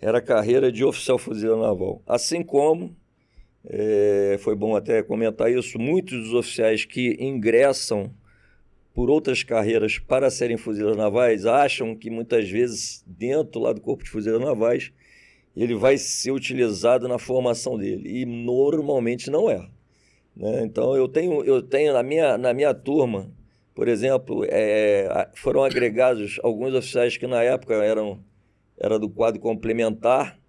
era 0.00 0.18
a 0.18 0.20
carreira 0.20 0.72
de 0.72 0.84
oficial 0.84 1.16
fuzileiro 1.16 1.62
naval. 1.62 2.02
Assim 2.04 2.42
como 2.42 2.96
é, 3.64 4.36
foi 4.40 4.56
bom 4.56 4.74
até 4.74 5.00
comentar 5.00 5.48
isso. 5.48 5.78
Muitos 5.78 6.18
dos 6.24 6.34
oficiais 6.34 6.84
que 6.84 7.16
ingressam 7.20 8.12
por 8.92 9.08
outras 9.08 9.44
carreiras 9.44 9.96
para 9.96 10.28
serem 10.28 10.56
fuzileiros 10.56 10.96
navais 10.96 11.46
acham 11.46 11.94
que 11.94 12.10
muitas 12.10 12.50
vezes, 12.50 13.04
dentro 13.06 13.60
lá 13.60 13.72
do 13.72 13.80
Corpo 13.80 14.02
de 14.02 14.10
Fuzileiros 14.10 14.44
Navais, 14.44 14.90
ele 15.56 15.76
vai 15.76 15.96
ser 15.96 16.32
utilizado 16.32 17.06
na 17.06 17.16
formação 17.16 17.78
dele. 17.78 18.22
E 18.22 18.26
normalmente 18.26 19.30
não 19.30 19.48
é. 19.48 19.68
Né? 20.36 20.62
Então, 20.62 20.96
eu 20.96 21.08
tenho, 21.08 21.44
eu 21.44 21.62
tenho 21.62 21.92
na, 21.92 22.02
minha, 22.02 22.38
na 22.38 22.52
minha 22.54 22.74
turma, 22.74 23.30
por 23.74 23.88
exemplo, 23.88 24.44
é, 24.48 25.28
foram 25.34 25.64
agregados 25.64 26.38
alguns 26.42 26.74
oficiais 26.74 27.16
que 27.16 27.26
na 27.26 27.42
época 27.42 27.74
eram 27.74 28.22
era 28.80 28.98
do 28.98 29.10
quadro 29.10 29.38
complementar 29.38 30.40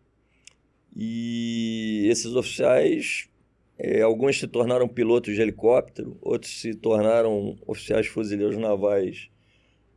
e 0.96 2.08
esses 2.10 2.34
oficiais, 2.34 3.30
é, 3.78 4.02
alguns 4.02 4.40
se 4.40 4.48
tornaram 4.48 4.88
pilotos 4.88 5.36
de 5.36 5.42
helicóptero, 5.42 6.18
outros 6.22 6.60
se 6.62 6.74
tornaram 6.74 7.58
oficiais 7.68 8.08
fuzileiros 8.08 8.58
navais 8.58 9.30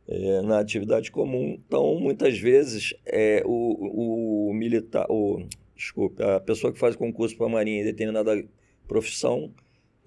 é, 0.07 0.41
na 0.41 0.59
atividade 0.59 1.11
comum. 1.11 1.59
Então, 1.65 1.99
muitas 1.99 2.37
vezes, 2.37 2.93
é, 3.05 3.41
o, 3.45 4.49
o 4.49 4.53
militar, 4.53 5.05
o, 5.09 5.45
desculpe, 5.75 6.21
a 6.23 6.39
pessoa 6.39 6.71
que 6.71 6.79
faz 6.79 6.95
concurso 6.95 7.35
para 7.37 7.47
a 7.47 7.49
Marinha 7.49 7.81
em 7.81 7.85
determinada 7.85 8.45
profissão, 8.87 9.53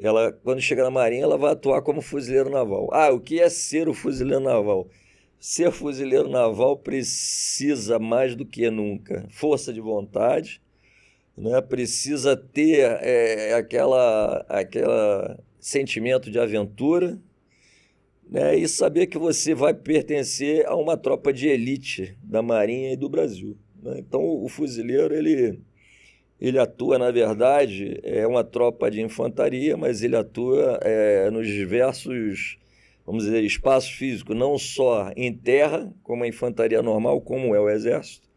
ela, 0.01 0.33
quando 0.33 0.61
chega 0.61 0.85
na 0.85 0.91
Marinha, 0.91 1.25
ela 1.25 1.37
vai 1.37 1.53
atuar 1.53 1.83
como 1.83 2.01
fuzileiro 2.01 2.51
naval. 2.51 2.89
Ah, 2.93 3.11
o 3.11 3.21
que 3.21 3.41
é 3.41 3.49
ser 3.49 3.89
o 3.89 3.95
fuzileiro 3.95 4.43
naval? 4.43 4.89
Ser 5.41 5.71
fuzileiro 5.71 6.29
naval 6.29 6.77
precisa 6.77 7.99
mais 7.99 8.35
do 8.35 8.45
que 8.45 8.71
nunca 8.71 9.27
força 9.31 9.73
de 9.73 9.81
vontade, 9.81 10.61
né? 11.37 11.61
precisa 11.61 12.37
ter 12.37 12.81
é, 13.03 13.55
aquela, 13.55 14.45
aquela 14.49 15.39
sentimento 15.61 16.31
de 16.31 16.39
aventura, 16.39 17.19
né, 18.29 18.57
e 18.57 18.69
saber 18.69 19.07
que 19.07 19.17
você 19.17 19.55
vai 19.55 19.73
pertencer 19.73 20.67
a 20.67 20.77
uma 20.77 20.97
tropa 20.97 21.33
de 21.33 21.49
elite 21.49 22.17
da 22.23 22.43
Marinha 22.43 22.93
e 22.93 22.97
do 22.97 23.09
Brasil. 23.09 23.57
Né? 23.83 23.97
Então, 23.99 24.21
o 24.21 24.49
fuzileiro, 24.49 25.15
ele, 25.15 25.61
ele 26.41 26.59
atua, 26.59 26.99
na 26.99 27.11
verdade, 27.11 28.01
é 28.03 28.27
uma 28.27 28.45
tropa 28.45 28.91
de 28.91 29.01
infantaria, 29.01 29.77
mas 29.77 30.03
ele 30.03 30.17
atua 30.17 30.79
é, 30.83 31.31
nos 31.31 31.47
diversos, 31.47 32.59
vamos 33.05 33.25
dizer, 33.25 33.43
espaços 33.43 33.91
físicos, 33.91 34.37
não 34.37 34.57
só 34.57 35.11
em 35.17 35.33
terra, 35.33 35.93
como 36.03 36.25
a 36.25 36.29
infantaria 36.29 36.83
normal, 36.83 37.21
como 37.21 37.55
é 37.55 37.61
o 37.61 37.69
Exército, 37.69 38.29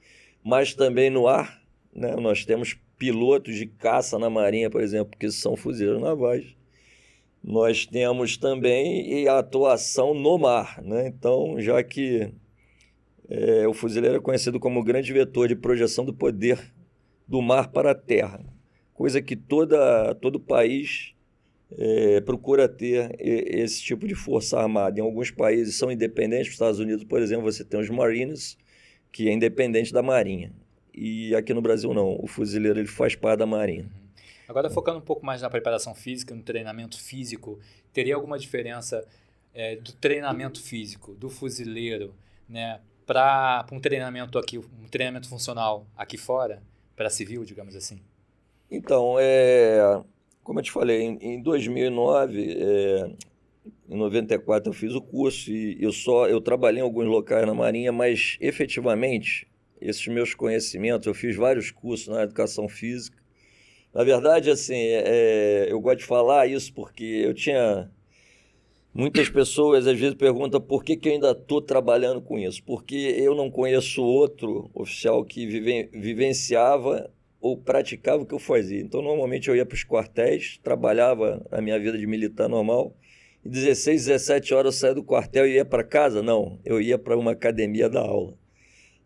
mas 0.44 0.74
também 0.74 1.10
no 1.10 1.28
ar. 1.28 1.62
Né? 1.94 2.16
Nós 2.16 2.46
temos 2.46 2.76
pilotos 2.98 3.56
de 3.56 3.66
caça 3.66 4.18
na 4.18 4.30
Marinha, 4.30 4.70
por 4.70 4.82
exemplo, 4.82 5.18
que 5.18 5.30
são 5.32 5.56
fuzileiros 5.56 6.02
navais 6.02 6.56
nós 7.44 7.86
temos 7.86 8.38
também 8.38 9.28
a 9.28 9.40
atuação 9.40 10.14
no 10.14 10.38
mar. 10.38 10.82
Né? 10.84 11.08
Então, 11.08 11.60
já 11.60 11.82
que 11.84 12.32
é, 13.30 13.68
o 13.68 13.74
fuzileiro 13.74 14.18
é 14.18 14.20
conhecido 14.20 14.60
como 14.60 14.84
grande 14.84 15.12
vetor 15.12 15.48
de 15.48 15.56
projeção 15.56 16.06
do 16.06 16.14
poder 16.14 16.60
do 17.32 17.42
mar 17.42 17.70
para 17.70 17.92
a 17.92 17.96
terra, 17.96 18.44
coisa 18.94 19.22
que 19.22 19.38
toda, 19.38 20.14
todo 20.16 20.38
país 20.38 21.16
é, 21.78 22.20
procura 22.20 22.68
ter 22.68 23.16
esse 23.18 23.82
tipo 23.82 24.06
de 24.06 24.14
força 24.14 24.60
armada. 24.60 25.00
Em 25.00 25.02
alguns 25.02 25.32
países 25.32 25.78
são 25.78 25.90
independentes, 25.90 26.48
nos 26.48 26.56
Estados 26.56 26.80
Unidos, 26.80 27.06
por 27.06 27.22
exemplo, 27.22 27.50
você 27.50 27.64
tem 27.64 27.80
os 27.80 27.90
Marines, 27.90 28.58
que 29.14 29.30
é 29.30 29.32
independente 29.32 29.94
da 29.94 30.04
Marinha. 30.04 30.52
E 30.94 31.34
aqui 31.34 31.54
no 31.54 31.62
Brasil 31.62 31.94
não, 31.94 32.18
o 32.22 32.28
fuzileiro 32.28 32.78
ele 32.78 32.90
faz 32.90 33.16
parte 33.16 33.40
da 33.40 33.46
Marinha. 33.46 33.90
Agora, 34.46 34.70
focando 34.70 34.98
um 34.98 35.02
pouco 35.02 35.26
mais 35.26 35.42
na 35.42 35.50
preparação 35.50 35.96
física, 35.96 36.36
no 36.36 36.44
treinamento 36.44 37.00
físico, 37.00 37.62
teria 37.94 38.16
alguma 38.16 38.38
diferença 38.38 39.08
é, 39.54 39.78
do 39.78 39.94
treinamento 39.94 40.62
físico 40.62 41.14
do 41.14 41.30
fuzileiro 41.30 42.14
né, 42.50 42.82
para 43.06 43.66
um 43.72 43.80
treinamento 43.80 44.38
aqui, 44.38 44.58
um 44.58 44.90
treinamento 44.90 45.30
funcional 45.30 45.88
aqui 45.96 46.18
fora, 46.18 46.62
para 47.02 47.10
civil, 47.10 47.44
digamos 47.44 47.76
assim? 47.76 48.00
Então, 48.70 49.16
é, 49.20 50.02
como 50.44 50.60
eu 50.60 50.64
te 50.64 50.72
falei, 50.72 51.02
em, 51.02 51.18
em 51.22 51.42
2009, 51.42 52.58
é, 52.58 53.12
em 53.90 53.98
94 53.98 54.70
eu 54.70 54.74
fiz 54.74 54.96
o 54.96 55.02
curso 55.02 55.52
e 55.52 55.82
eu 55.84 55.92
só 55.92 56.28
eu 56.28 56.40
trabalhei 56.40 56.80
em 56.80 56.84
alguns 56.84 57.08
locais 57.08 57.46
na 57.46 57.54
Marinha, 57.54 57.92
mas 57.92 58.38
efetivamente 58.40 59.48
esses 59.80 60.08
meus 60.08 60.34
conhecimentos, 60.34 61.08
eu 61.08 61.14
fiz 61.14 61.36
vários 61.36 61.72
cursos 61.72 62.08
na 62.08 62.24
educação 62.24 62.70
física 62.70 63.22
na 63.94 64.04
verdade, 64.04 64.50
assim, 64.50 64.78
é, 64.78 65.68
eu 65.70 65.80
gosto 65.82 66.00
de 66.00 66.06
falar 66.06 66.48
isso 66.48 66.74
porque 66.74 67.04
eu 67.04 67.34
tinha. 67.34 67.90
Muitas 68.94 69.30
pessoas 69.30 69.88
às 69.88 69.98
vezes 69.98 70.16
perguntam 70.16 70.60
por 70.60 70.84
que, 70.84 70.98
que 70.98 71.08
eu 71.08 71.14
ainda 71.14 71.32
estou 71.32 71.62
trabalhando 71.62 72.22
com 72.22 72.38
isso. 72.38 72.62
Porque 72.64 72.96
eu 72.96 73.34
não 73.34 73.50
conheço 73.50 74.04
outro 74.04 74.70
oficial 74.74 75.24
que 75.24 75.48
vive, 75.48 75.90
vivenciava 75.94 77.10
ou 77.40 77.58
praticava 77.58 78.22
o 78.22 78.26
que 78.26 78.34
eu 78.34 78.40
fazia. 78.40 78.82
Então, 78.82 79.02
normalmente 79.02 79.50
eu 79.50 79.56
ia 79.56 79.66
para 79.66 79.76
os 79.76 79.84
quartéis, 79.84 80.60
trabalhava 80.62 81.46
a 81.50 81.62
minha 81.62 81.80
vida 81.80 81.98
de 81.98 82.06
militar 82.06 82.48
normal, 82.48 82.96
e 83.44 83.50
16, 83.50 84.06
17 84.06 84.54
horas 84.54 84.76
eu 84.76 84.80
saía 84.80 84.96
do 84.96 85.04
quartel 85.04 85.48
e 85.48 85.56
ia 85.56 85.66
para 85.66 85.84
casa? 85.84 86.22
Não, 86.22 86.60
eu 86.64 86.80
ia 86.80 87.00
para 87.00 87.18
uma 87.18 87.32
academia 87.32 87.90
da 87.90 88.02
aula. 88.02 88.38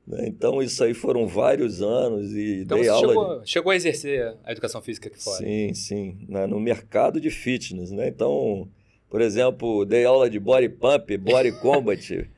Né? 0.06 0.28
Então, 0.28 0.62
isso 0.62 0.84
aí 0.84 0.94
foram 0.94 1.26
vários 1.26 1.82
anos 1.82 2.34
e 2.34 2.64
então, 2.64 2.78
dei 2.78 2.90
aula. 2.90 3.08
Chegou, 3.08 3.40
de... 3.40 3.50
chegou 3.50 3.72
a 3.72 3.76
exercer 3.76 4.36
a 4.44 4.52
educação 4.52 4.82
física 4.82 5.08
aqui 5.08 5.24
fora? 5.24 5.38
Sim, 5.38 5.74
sim. 5.74 6.26
Na, 6.28 6.46
no 6.46 6.60
mercado 6.60 7.22
de 7.22 7.30
fitness. 7.30 7.92
Né? 7.92 8.10
Então, 8.10 8.68
por 9.16 9.22
exemplo, 9.22 9.86
dei 9.86 10.04
aula 10.04 10.30
de 10.30 10.38
body 10.38 10.68
pump, 10.68 11.18
body 11.18 11.54
combat, 11.64 12.30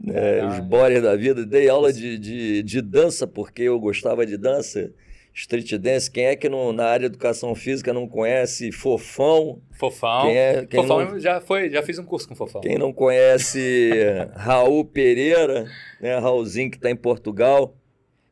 né? 0.00 0.46
os 0.46 0.60
body 0.60 1.00
da 1.00 1.16
vida. 1.16 1.44
Dei 1.44 1.68
aula 1.68 1.92
de, 1.92 2.16
de, 2.16 2.62
de 2.62 2.80
dança, 2.80 3.26
porque 3.26 3.62
eu 3.62 3.80
gostava 3.80 4.24
de 4.24 4.36
dança 4.36 4.92
street 5.34 5.72
dance. 5.72 6.08
Quem 6.08 6.26
é 6.26 6.36
que 6.36 6.48
não, 6.48 6.72
na 6.72 6.84
área 6.84 7.08
de 7.08 7.16
educação 7.16 7.52
física 7.52 7.92
não 7.92 8.06
conhece 8.06 8.70
Fofão? 8.70 9.60
Fofão. 9.72 10.22
Quem 10.22 10.36
é, 10.36 10.66
quem 10.66 10.82
Fofão 10.82 11.04
não, 11.04 11.18
já 11.18 11.40
foi, 11.40 11.68
já 11.68 11.82
fiz 11.82 11.98
um 11.98 12.04
curso 12.04 12.28
com 12.28 12.36
Fofão. 12.36 12.60
Quem 12.60 12.78
não 12.78 12.92
conhece 12.92 13.90
Raul 14.38 14.84
Pereira, 14.84 15.66
né, 16.00 16.16
Raulzinho 16.16 16.70
que 16.70 16.76
está 16.76 16.92
em 16.92 16.96
Portugal. 16.96 17.74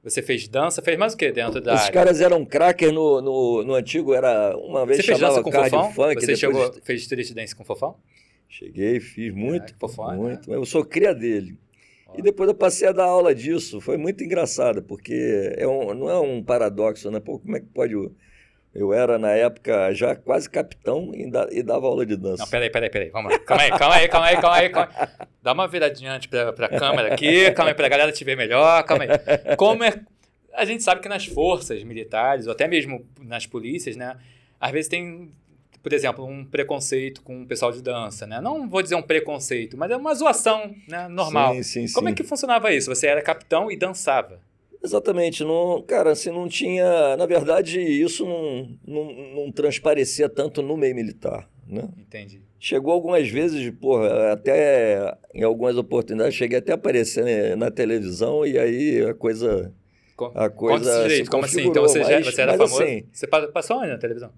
Você 0.06 0.22
fez 0.22 0.46
dança, 0.46 0.80
fez 0.80 0.96
mais 0.96 1.14
o 1.14 1.16
que 1.16 1.32
dentro 1.32 1.60
da 1.60 1.74
Os 1.74 1.80
área? 1.80 1.92
caras 1.92 2.20
eram 2.20 2.44
cracker 2.44 2.92
no, 2.92 3.20
no, 3.20 3.64
no, 3.64 3.74
antigo, 3.74 4.14
era 4.14 4.56
uma 4.56 4.86
vez 4.86 4.98
Você 4.98 5.02
fez 5.08 5.18
dança 5.18 5.42
com 5.42 5.50
Fofão? 5.50 5.92
Funk, 5.92 6.24
Você 6.24 6.36
chegou, 6.36 6.72
fez 6.84 7.02
street 7.02 7.32
dance 7.32 7.56
com 7.56 7.64
Fofão? 7.64 7.96
Cheguei, 8.48 9.00
fiz 9.00 9.34
muito, 9.34 9.72
é, 9.72 9.76
Fofão, 9.76 10.16
muito. 10.16 10.48
Né? 10.48 10.56
Eu 10.56 10.64
sou 10.64 10.84
cria 10.84 11.12
dele. 11.12 11.58
E 12.16 12.22
depois 12.22 12.48
eu 12.48 12.54
passei 12.54 12.86
a 12.86 12.92
dar 12.92 13.06
aula 13.06 13.34
disso. 13.34 13.80
Foi 13.80 13.96
muito 13.96 14.22
engraçado, 14.22 14.80
porque 14.80 15.52
é 15.56 15.66
um, 15.66 15.92
não 15.92 16.08
é 16.08 16.20
um 16.20 16.40
paradoxo, 16.40 17.10
né? 17.10 17.18
Pô, 17.18 17.40
como 17.40 17.56
é 17.56 17.60
que 17.60 17.66
pode. 17.66 17.94
Eu 18.74 18.92
era, 18.92 19.18
na 19.18 19.30
época, 19.30 19.92
já 19.94 20.14
quase 20.14 20.50
capitão 20.50 21.10
e, 21.14 21.30
da, 21.30 21.46
dava 21.64 21.86
aula 21.86 22.04
de 22.04 22.14
dança. 22.14 22.42
Não, 22.42 22.50
peraí, 22.50 22.68
peraí, 22.68 22.90
peraí. 22.90 23.08
Vamos 23.08 23.32
lá. 23.32 23.38
Calma 23.38 23.62
aí, 23.62 23.70
calma 23.70 23.94
aí, 23.94 24.08
calma 24.08 24.26
aí, 24.26 24.36
calma 24.36 24.56
aí. 24.56 24.68
Calma 24.68 24.90
aí. 24.94 25.08
Dá 25.42 25.52
uma 25.52 25.66
viradinha 25.66 26.12
antes 26.12 26.26
pra, 26.26 26.52
pra 26.52 26.68
câmera 26.68 27.14
aqui. 27.14 27.50
Calma 27.52 27.70
aí, 27.70 27.74
pra 27.74 27.88
galera 27.88 28.12
te 28.12 28.22
ver 28.22 28.36
melhor. 28.36 28.82
Calma 28.84 29.04
aí. 29.04 29.56
Como 29.56 29.82
é. 29.82 29.98
A 30.52 30.64
gente 30.64 30.82
sabe 30.82 31.00
que 31.00 31.08
nas 31.08 31.24
forças 31.26 31.82
militares, 31.84 32.46
ou 32.46 32.52
até 32.52 32.66
mesmo 32.68 33.06
nas 33.20 33.46
polícias, 33.46 33.96
né? 33.96 34.16
Às 34.60 34.72
vezes 34.72 34.88
tem 34.88 35.30
por 35.86 35.92
exemplo, 35.92 36.26
um 36.26 36.44
preconceito 36.44 37.22
com 37.22 37.42
o 37.42 37.46
pessoal 37.46 37.70
de 37.70 37.80
dança, 37.80 38.26
né? 38.26 38.40
Não 38.40 38.68
vou 38.68 38.82
dizer 38.82 38.96
um 38.96 39.02
preconceito, 39.02 39.76
mas 39.76 39.88
é 39.88 39.96
uma 39.96 40.12
zoação 40.16 40.74
né? 40.88 41.06
normal. 41.06 41.54
Sim, 41.54 41.62
sim, 41.86 41.92
Como 41.92 42.08
sim. 42.08 42.12
é 42.12 42.16
que 42.16 42.24
funcionava 42.24 42.72
isso? 42.72 42.92
Você 42.92 43.06
era 43.06 43.22
capitão 43.22 43.70
e 43.70 43.76
dançava? 43.76 44.40
Exatamente. 44.86 45.44
Não, 45.44 45.82
cara, 45.82 46.12
assim, 46.12 46.30
não 46.30 46.48
tinha... 46.48 47.16
Na 47.16 47.26
verdade, 47.26 47.80
isso 47.80 48.24
não, 48.24 48.78
não, 48.86 49.12
não 49.34 49.52
transparecia 49.52 50.28
tanto 50.28 50.62
no 50.62 50.76
meio 50.76 50.94
militar, 50.94 51.48
né? 51.66 51.88
Entendi. 51.98 52.42
Chegou 52.58 52.92
algumas 52.92 53.28
vezes, 53.28 53.70
porra, 53.80 54.32
até 54.32 55.16
em 55.34 55.42
algumas 55.42 55.76
oportunidades, 55.76 56.34
cheguei 56.34 56.58
até 56.58 56.72
a 56.72 56.76
aparecer 56.76 57.24
né, 57.24 57.56
na 57.56 57.70
televisão 57.70 58.46
e 58.46 58.58
aí 58.58 59.04
a 59.04 59.14
coisa... 59.14 59.72
A 60.34 60.48
coisa 60.48 61.02
direito, 61.02 61.30
como 61.30 61.44
assim? 61.44 61.66
Então 61.66 61.82
você, 61.82 62.02
já, 62.02 62.22
você 62.22 62.40
era 62.40 62.52
famoso? 62.52 62.82
Assim, 62.82 63.04
você 63.12 63.26
passou 63.26 63.76
onde 63.76 63.88
na 63.88 63.98
televisão? 63.98 64.32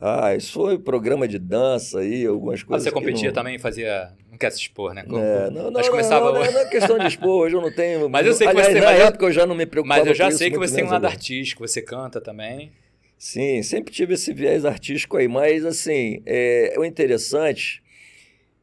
Ah, 0.00 0.34
isso 0.36 0.52
foi 0.52 0.78
programa 0.78 1.26
de 1.26 1.38
dança 1.38 1.98
aí, 1.98 2.24
algumas 2.24 2.62
coisas. 2.62 2.84
Mas 2.84 2.92
você 2.92 2.92
competia 2.92 3.28
não... 3.28 3.34
também, 3.34 3.58
fazia. 3.58 4.12
Não 4.30 4.38
quer 4.38 4.50
se 4.52 4.60
expor, 4.60 4.94
né? 4.94 5.02
Como, 5.02 5.18
é, 5.18 5.50
não, 5.50 5.70
não, 5.72 5.82
começava... 5.82 6.26
não, 6.26 6.34
não, 6.34 6.52
não, 6.52 6.60
é 6.60 6.68
questão 6.68 6.98
de 6.98 7.06
expor, 7.08 7.42
hoje 7.42 7.56
eu 7.56 7.60
não 7.60 7.72
tenho. 7.72 8.08
mas 8.08 8.24
eu 8.24 8.32
sei 8.32 8.46
que 8.46 8.52
Aliás, 8.52 8.72
você. 8.72 8.80
Na 8.80 8.92
época 8.92 9.26
eu 9.26 9.32
já 9.32 9.44
não 9.44 9.56
me 9.56 9.66
preocupava 9.66 10.00
Mas 10.00 10.08
eu 10.08 10.14
já 10.14 10.30
sei 10.30 10.50
que 10.50 10.58
você 10.58 10.76
tem 10.76 10.84
um 10.84 10.90
lado 10.90 11.06
artístico, 11.06 11.66
você 11.66 11.82
canta 11.82 12.20
também. 12.20 12.70
Sim, 13.18 13.60
sempre 13.64 13.92
tive 13.92 14.14
esse 14.14 14.32
viés 14.32 14.64
artístico 14.64 15.16
aí, 15.16 15.26
mas 15.26 15.64
assim, 15.64 16.22
é, 16.24 16.76
o 16.78 16.84
interessante 16.84 17.82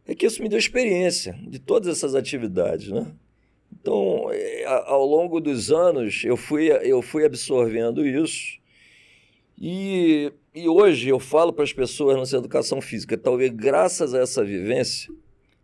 é 0.07 0.15
que 0.15 0.25
isso 0.25 0.41
me 0.41 0.47
deu 0.47 0.57
experiência 0.57 1.37
de 1.45 1.59
todas 1.59 1.89
essas 1.89 2.15
atividades, 2.15 2.87
né? 2.87 3.07
Então, 3.73 4.29
é, 4.31 4.63
ao 4.65 5.05
longo 5.05 5.41
dos 5.41 5.71
anos, 5.71 6.23
eu 6.23 6.37
fui, 6.37 6.71
eu 6.71 7.01
fui 7.01 7.25
absorvendo 7.25 8.07
isso 8.07 8.57
e 9.59 10.31
e 10.55 10.69
hoje 10.69 11.09
eu 11.09 11.19
falo 11.19 11.51
para 11.51 11.65
as 11.65 11.73
pessoas 11.73 12.15
nossa 12.15 12.37
educação 12.37 12.79
física, 12.79 13.17
talvez 13.17 13.51
graças 13.51 14.13
a 14.13 14.19
essa 14.19 14.43
vivência, 14.43 15.13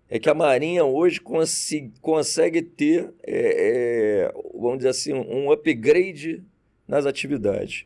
é 0.10 0.19
que 0.19 0.30
a 0.30 0.34
Marinha 0.34 0.84
hoje 0.84 1.21
consegue 2.01 2.62
ter, 2.62 3.13
é, 3.23 4.25
é, 4.27 4.34
vamos 4.54 4.80
dizer 4.80 4.89
assim, 4.89 5.13
um 5.13 5.49
upgrade 5.49 6.43
nas 6.86 7.06
atividades. 7.06 7.86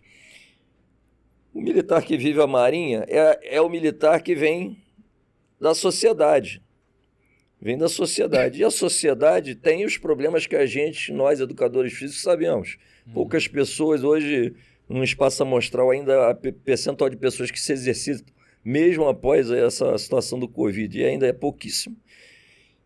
O 1.54 1.62
militar 1.62 2.02
que 2.02 2.18
vive 2.18 2.42
a 2.42 2.48
Marinha 2.48 3.06
é, 3.08 3.58
é 3.58 3.62
o 3.62 3.70
militar 3.70 4.24
que 4.24 4.34
vem 4.34 4.76
da 5.62 5.76
sociedade. 5.76 6.60
Vem 7.62 7.78
da 7.78 7.88
sociedade. 7.88 8.62
E 8.62 8.64
a 8.64 8.72
sociedade 8.72 9.54
tem 9.54 9.86
os 9.86 9.96
problemas 9.96 10.48
que 10.48 10.56
a 10.56 10.66
gente, 10.66 11.14
nós 11.14 11.40
educadores 11.40 11.94
físicos, 11.94 12.24
sabemos. 12.24 12.78
Uhum. 13.06 13.14
Poucas 13.14 13.48
pessoas 13.48 14.04
hoje 14.04 14.56
num 14.88 15.04
espaço 15.04 15.42
amostral 15.44 15.90
ainda 15.92 16.30
a 16.30 16.36
percentual 16.36 17.10
de 17.10 17.18
pessoas 17.18 17.52
que 17.52 17.60
se 17.60 17.74
exercitam, 17.74 18.34
mesmo 18.64 19.08
após 19.08 19.50
essa 19.52 19.98
situação 19.98 20.40
do 20.40 20.48
Covid, 20.48 20.98
e 20.98 21.06
ainda 21.06 21.28
é 21.28 21.34
pouquíssimo. 21.34 21.96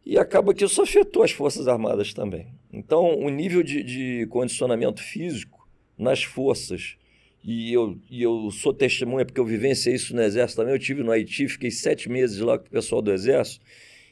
E 0.06 0.18
acaba 0.18 0.54
que 0.54 0.66
isso 0.66 0.82
afetou 0.82 1.24
as 1.24 1.32
Forças 1.32 1.68
Armadas 1.68 2.14
também. 2.14 2.48
Então, 2.72 3.20
o 3.20 3.30
nível 3.30 3.62
de, 3.62 3.84
de 3.84 4.28
condicionamento 4.28 5.02
físico 5.02 5.68
nas 5.98 6.24
forças, 6.24 6.96
e 7.44 7.74
eu, 7.74 7.98
e 8.10 8.22
eu 8.22 8.50
sou 8.52 8.74
testemunha 8.74 9.26
porque 9.26 9.40
eu 9.40 9.46
vivenciei 9.46 9.96
isso 9.96 10.16
no 10.16 10.22
Exército 10.22 10.62
também, 10.62 10.74
eu 10.74 10.80
tive 10.80 11.04
no 11.04 11.12
Haiti, 11.12 11.48
fiquei 11.48 11.72
sete 11.72 12.10
meses 12.10 12.40
lá 12.40 12.58
com 12.58 12.66
o 12.66 12.70
pessoal 12.70 13.02
do 13.02 13.12
Exército, 13.12 13.64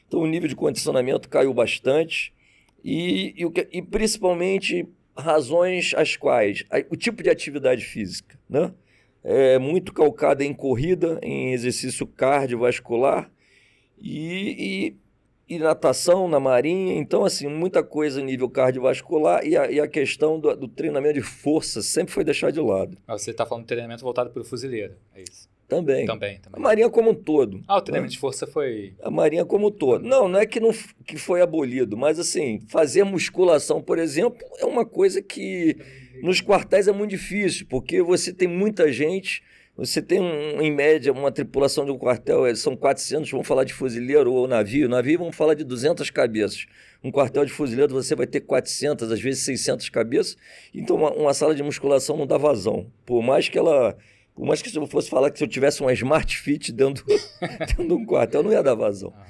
então 0.06 0.20
o 0.20 0.26
nível 0.26 0.48
de 0.48 0.56
condicionamento 0.56 1.28
caiu 1.28 1.52
bastante, 1.52 2.32
e, 2.84 3.34
e, 3.36 3.78
e 3.78 3.82
principalmente 3.82 4.86
razões 5.18 5.92
as 5.96 6.16
quais 6.16 6.64
o 6.90 6.96
tipo 6.96 7.22
de 7.22 7.30
atividade 7.30 7.84
física, 7.84 8.38
né? 8.48 8.72
É 9.22 9.58
muito 9.58 9.92
calcada 9.92 10.44
em 10.44 10.54
corrida, 10.54 11.18
em 11.22 11.52
exercício 11.52 12.06
cardiovascular 12.06 13.30
e, 14.00 14.94
e, 15.48 15.56
e, 15.56 15.58
natação 15.58 16.28
na 16.28 16.38
marinha. 16.38 16.94
Então, 16.94 17.24
assim, 17.24 17.48
muita 17.48 17.82
coisa 17.82 18.22
nível 18.22 18.48
cardiovascular 18.48 19.44
e 19.44 19.56
a, 19.56 19.70
e 19.70 19.80
a 19.80 19.88
questão 19.88 20.38
do, 20.38 20.56
do, 20.56 20.68
treinamento 20.68 21.14
de 21.14 21.22
força 21.22 21.82
sempre 21.82 22.14
foi 22.14 22.22
deixar 22.22 22.52
de 22.52 22.60
lado. 22.60 22.96
Ah, 23.06 23.18
você 23.18 23.32
está 23.32 23.44
falando 23.44 23.64
de 23.64 23.68
treinamento 23.68 24.02
voltado 24.02 24.30
para 24.30 24.40
o 24.40 24.44
fuzileiro, 24.44 24.94
é 25.12 25.22
isso? 25.22 25.47
Também. 25.68 26.06
Também, 26.06 26.40
também. 26.40 26.58
A 26.58 26.58
Marinha 26.58 26.88
como 26.88 27.10
um 27.10 27.14
todo. 27.14 27.60
Ah, 27.68 27.76
o 27.76 27.82
treinamento 27.82 28.10
né? 28.10 28.14
de 28.14 28.18
força 28.18 28.46
foi. 28.46 28.94
A 29.02 29.10
Marinha 29.10 29.44
como 29.44 29.68
um 29.68 29.70
todo. 29.70 30.02
Não, 30.02 30.26
não 30.26 30.40
é 30.40 30.46
que, 30.46 30.58
não, 30.58 30.70
que 31.06 31.18
foi 31.18 31.42
abolido, 31.42 31.94
mas 31.94 32.18
assim, 32.18 32.60
fazer 32.68 33.04
musculação, 33.04 33.82
por 33.82 33.98
exemplo, 33.98 34.38
é 34.58 34.64
uma 34.64 34.86
coisa 34.86 35.20
que 35.20 35.76
nos 36.22 36.40
quartéis 36.40 36.88
é 36.88 36.92
muito 36.92 37.10
difícil, 37.10 37.66
porque 37.68 38.02
você 38.02 38.32
tem 38.32 38.48
muita 38.48 38.90
gente. 38.90 39.42
Você 39.76 40.02
tem, 40.02 40.20
um, 40.20 40.60
em 40.60 40.72
média, 40.72 41.12
uma 41.12 41.30
tripulação 41.30 41.84
de 41.84 41.92
um 41.92 41.98
quartel, 41.98 42.56
são 42.56 42.74
400, 42.74 43.30
vamos 43.30 43.46
falar 43.46 43.62
de 43.62 43.72
fuzileiro 43.72 44.32
ou 44.32 44.48
navio. 44.48 44.88
Navio, 44.88 45.20
vamos 45.20 45.36
falar 45.36 45.54
de 45.54 45.62
200 45.62 46.10
cabeças. 46.10 46.66
Um 47.04 47.12
quartel 47.12 47.44
de 47.44 47.52
fuzileiro, 47.52 47.94
você 47.94 48.16
vai 48.16 48.26
ter 48.26 48.40
400, 48.40 49.12
às 49.12 49.20
vezes 49.20 49.44
600 49.44 49.88
cabeças. 49.90 50.36
Então, 50.74 50.96
uma, 50.96 51.12
uma 51.12 51.32
sala 51.32 51.54
de 51.54 51.62
musculação 51.62 52.16
não 52.16 52.26
dá 52.26 52.36
vazão. 52.36 52.90
Por 53.06 53.22
mais 53.22 53.48
que 53.48 53.56
ela 53.56 53.96
por 54.38 54.46
mais 54.46 54.62
que 54.62 54.70
se 54.70 54.78
eu 54.78 54.86
fosse 54.86 55.10
falar 55.10 55.32
que 55.32 55.38
se 55.38 55.42
eu 55.42 55.48
tivesse 55.48 55.80
uma 55.80 55.92
Smart 55.92 56.38
Fit 56.38 56.70
dentro, 56.70 57.04
dentro 57.58 57.88
de 57.88 57.92
um 57.92 58.06
quartel, 58.06 58.40
não 58.40 58.52
ia 58.52 58.62
dar 58.62 58.76
vazão. 58.76 59.12
Ah. 59.16 59.26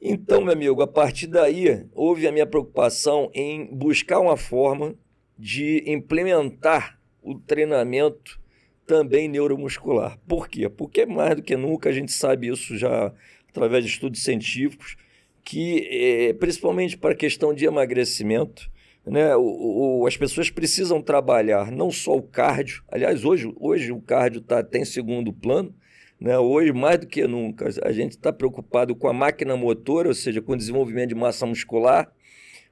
Então, 0.00 0.42
meu 0.42 0.52
amigo, 0.52 0.80
a 0.80 0.86
partir 0.86 1.26
daí, 1.26 1.84
houve 1.92 2.28
a 2.28 2.30
minha 2.30 2.46
preocupação 2.46 3.32
em 3.34 3.66
buscar 3.74 4.20
uma 4.20 4.36
forma 4.36 4.94
de 5.36 5.82
implementar 5.88 7.00
o 7.20 7.34
treinamento 7.34 8.40
também 8.86 9.26
neuromuscular. 9.26 10.20
Por 10.28 10.46
quê? 10.46 10.68
Porque 10.68 11.04
mais 11.04 11.34
do 11.34 11.42
que 11.42 11.56
nunca 11.56 11.88
a 11.88 11.92
gente 11.92 12.12
sabe 12.12 12.46
isso 12.46 12.78
já 12.78 13.12
através 13.48 13.84
de 13.84 13.90
estudos 13.90 14.22
científicos, 14.22 14.96
que 15.42 15.88
é, 15.90 16.32
principalmente 16.32 16.96
para 16.96 17.10
a 17.10 17.16
questão 17.16 17.52
de 17.52 17.64
emagrecimento, 17.64 18.70
né? 19.06 19.36
O, 19.36 20.00
o, 20.00 20.06
as 20.06 20.16
pessoas 20.16 20.50
precisam 20.50 21.02
trabalhar 21.02 21.70
não 21.70 21.90
só 21.90 22.16
o 22.16 22.22
cardio, 22.22 22.82
aliás, 22.88 23.24
hoje, 23.24 23.52
hoje 23.56 23.92
o 23.92 24.00
cardio 24.00 24.40
tá, 24.40 24.62
tem 24.62 24.84
segundo 24.84 25.32
plano, 25.32 25.74
né? 26.20 26.38
hoje 26.38 26.72
mais 26.72 26.98
do 26.98 27.06
que 27.06 27.26
nunca 27.26 27.68
a 27.82 27.92
gente 27.92 28.12
está 28.12 28.32
preocupado 28.32 28.94
com 28.94 29.08
a 29.08 29.12
máquina 29.12 29.56
motora, 29.56 30.08
ou 30.08 30.14
seja, 30.14 30.40
com 30.40 30.52
o 30.52 30.56
desenvolvimento 30.56 31.10
de 31.10 31.14
massa 31.14 31.44
muscular, 31.44 32.10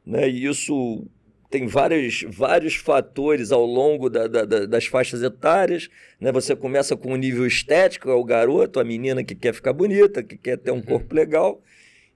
né? 0.07 0.29
e 0.29 0.47
isso 0.47 1.07
tem 1.53 1.67
vários, 1.67 2.25
vários 2.31 2.77
fatores 2.77 3.53
ao 3.53 3.67
longo 3.67 4.09
da, 4.09 4.27
da, 4.27 4.45
das 4.45 4.87
faixas 4.87 5.23
etárias. 5.23 5.91
Né? 6.19 6.33
Você 6.33 6.57
começa 6.57 6.97
com 6.97 7.13
o 7.13 7.17
nível 7.17 7.47
estético, 7.47 8.09
é 8.09 8.15
o 8.15 8.25
garoto, 8.25 8.81
a 8.81 8.85
menina 8.85 9.23
que 9.23 9.35
quer 9.35 9.53
ficar 9.53 9.75
bonita, 9.75 10.23
que 10.23 10.39
quer 10.39 10.57
ter 10.57 10.71
um 10.71 10.77
uhum. 10.77 10.83
corpo 10.83 11.15
legal. 11.15 11.61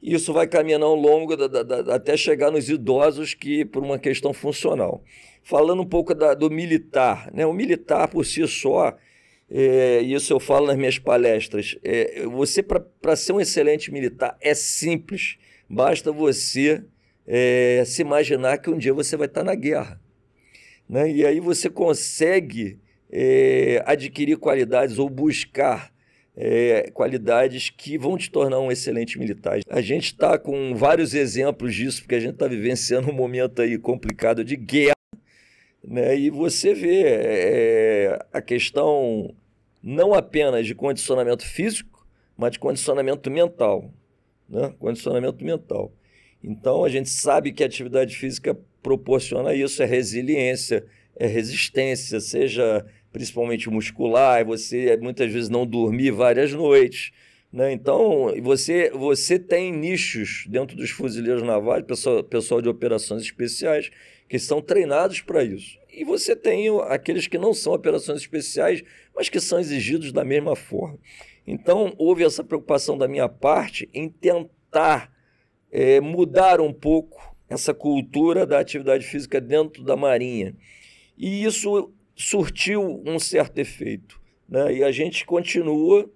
Isso 0.02 0.32
vai 0.32 0.46
caminhando 0.46 0.84
ao 0.84 0.94
longo 0.94 1.36
da, 1.36 1.46
da, 1.46 1.62
da, 1.62 1.94
até 1.94 2.16
chegar 2.16 2.50
nos 2.50 2.68
idosos, 2.68 3.34
que 3.34 3.64
por 3.64 3.82
uma 3.82 3.98
questão 3.98 4.32
funcional. 4.32 5.02
Falando 5.42 5.82
um 5.82 5.86
pouco 5.86 6.14
do 6.14 6.50
militar, 6.50 7.30
né? 7.32 7.46
o 7.46 7.52
militar 7.52 8.08
por 8.08 8.24
si 8.24 8.46
só, 8.46 8.96
é, 9.50 10.00
isso 10.00 10.32
eu 10.32 10.40
falo 10.40 10.66
nas 10.66 10.76
minhas 10.76 10.98
palestras, 10.98 11.76
é, 11.82 12.24
você 12.26 12.62
para 12.62 13.16
ser 13.16 13.32
um 13.32 13.40
excelente 13.40 13.92
militar 13.92 14.36
é 14.40 14.54
simples, 14.54 15.38
basta 15.68 16.10
você 16.10 16.82
é, 17.26 17.82
se 17.86 18.02
imaginar 18.02 18.58
que 18.58 18.70
um 18.70 18.78
dia 18.78 18.92
você 18.92 19.16
vai 19.16 19.26
estar 19.26 19.44
na 19.44 19.54
guerra. 19.54 20.00
Né? 20.88 21.10
E 21.10 21.26
aí 21.26 21.40
você 21.40 21.70
consegue 21.70 22.78
é, 23.10 23.82
adquirir 23.86 24.36
qualidades 24.36 24.98
ou 24.98 25.08
buscar 25.08 25.92
é, 26.36 26.90
qualidades 26.92 27.70
que 27.70 27.96
vão 27.96 28.18
te 28.18 28.30
tornar 28.30 28.60
um 28.60 28.70
excelente 28.70 29.18
militar. 29.18 29.58
A 29.68 29.80
gente 29.80 30.06
está 30.06 30.38
com 30.38 30.74
vários 30.74 31.14
exemplos 31.14 31.74
disso, 31.74 32.02
porque 32.02 32.14
a 32.14 32.20
gente 32.20 32.34
está 32.34 32.46
vivenciando 32.46 33.10
um 33.10 33.14
momento 33.14 33.62
aí 33.62 33.78
complicado 33.78 34.44
de 34.44 34.54
guerra, 34.54 34.94
né? 35.82 36.16
e 36.18 36.28
você 36.28 36.74
vê 36.74 37.02
é, 37.06 38.18
a 38.32 38.42
questão 38.42 39.34
não 39.82 40.12
apenas 40.12 40.66
de 40.66 40.74
condicionamento 40.74 41.44
físico, 41.46 42.06
mas 42.36 42.52
de 42.52 42.58
condicionamento 42.58 43.30
mental. 43.30 43.90
Né? 44.48 44.74
Condicionamento 44.78 45.42
mental. 45.42 45.92
Então, 46.44 46.84
a 46.84 46.88
gente 46.88 47.08
sabe 47.08 47.50
que 47.50 47.62
a 47.62 47.66
atividade 47.66 48.14
física 48.14 48.56
proporciona 48.82 49.54
isso, 49.54 49.82
é 49.82 49.86
resiliência, 49.86 50.84
é 51.16 51.26
resistência, 51.26 52.20
seja 52.20 52.84
principalmente 53.16 53.70
muscular, 53.70 54.44
você 54.44 54.94
muitas 54.98 55.32
vezes 55.32 55.48
não 55.48 55.66
dormir 55.66 56.10
várias 56.10 56.52
noites. 56.52 57.12
Né? 57.50 57.72
Então, 57.72 58.30
você, 58.42 58.90
você 58.90 59.38
tem 59.38 59.72
nichos 59.72 60.44
dentro 60.46 60.76
dos 60.76 60.90
fuzileiros 60.90 61.42
navais, 61.42 61.82
pessoal, 61.82 62.22
pessoal 62.22 62.60
de 62.60 62.68
operações 62.68 63.22
especiais, 63.22 63.90
que 64.28 64.38
são 64.38 64.60
treinados 64.60 65.22
para 65.22 65.42
isso. 65.42 65.78
E 65.90 66.04
você 66.04 66.36
tem 66.36 66.68
aqueles 66.88 67.26
que 67.26 67.38
não 67.38 67.54
são 67.54 67.72
operações 67.72 68.20
especiais, 68.20 68.82
mas 69.14 69.30
que 69.30 69.40
são 69.40 69.58
exigidos 69.58 70.12
da 70.12 70.22
mesma 70.22 70.54
forma. 70.54 70.98
Então, 71.46 71.94
houve 71.96 72.22
essa 72.22 72.44
preocupação 72.44 72.98
da 72.98 73.08
minha 73.08 73.30
parte 73.30 73.88
em 73.94 74.10
tentar 74.10 75.10
é, 75.72 76.02
mudar 76.02 76.60
um 76.60 76.70
pouco 76.70 77.34
essa 77.48 77.72
cultura 77.72 78.44
da 78.44 78.58
atividade 78.58 79.06
física 79.06 79.40
dentro 79.40 79.82
da 79.82 79.96
Marinha. 79.96 80.54
E 81.16 81.42
isso 81.42 81.94
surtiu 82.16 83.02
um 83.04 83.18
certo 83.18 83.58
efeito. 83.58 84.18
Né? 84.48 84.78
E 84.78 84.82
a 84.82 84.90
gente 84.90 85.24
continua 85.26 86.10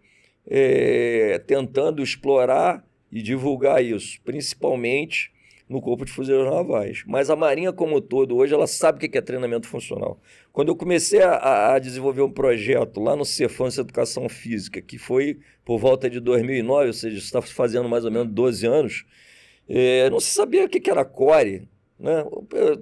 é, 0.47 1.39
tentando 1.47 2.03
explorar 2.03 2.85
e 3.13 3.23
divulgar 3.23 3.85
isso, 3.85 4.21
principalmente 4.25 5.31
no 5.69 5.81
Corpo 5.81 6.05
de 6.05 6.11
Fuzileiros 6.11 6.53
Navais. 6.53 7.05
Mas 7.07 7.31
a 7.31 7.37
Marinha 7.37 7.73
como 7.73 7.99
um 7.99 8.01
todo, 8.01 8.37
hoje, 8.37 8.53
ela 8.53 8.67
sabe 8.67 9.07
o 9.07 9.09
que 9.09 9.17
é 9.17 9.21
treinamento 9.21 9.69
funcional. 9.69 10.21
Quando 10.53 10.69
eu 10.69 10.77
comecei 10.77 11.23
a, 11.23 11.75
a 11.75 11.79
desenvolver 11.79 12.23
um 12.23 12.31
projeto 12.31 13.01
lá 13.01 13.15
no 13.15 13.25
Cefões 13.25 13.79
Educação 13.79 14.29
Física, 14.29 14.83
que 14.83 14.99
foi 14.99 15.39
por 15.65 15.79
volta 15.79 16.11
de 16.11 16.19
2009, 16.19 16.87
ou 16.89 16.93
seja, 16.93 17.19
está 17.19 17.41
fazendo 17.41 17.89
mais 17.89 18.05
ou 18.05 18.11
menos 18.11 18.33
12 18.33 18.67
anos, 18.67 19.05
é, 19.69 20.11
não 20.11 20.19
se 20.19 20.33
sabia 20.33 20.65
o 20.65 20.69
que 20.69 20.91
era 20.91 21.05
core, 21.05 21.69
né? 22.01 22.25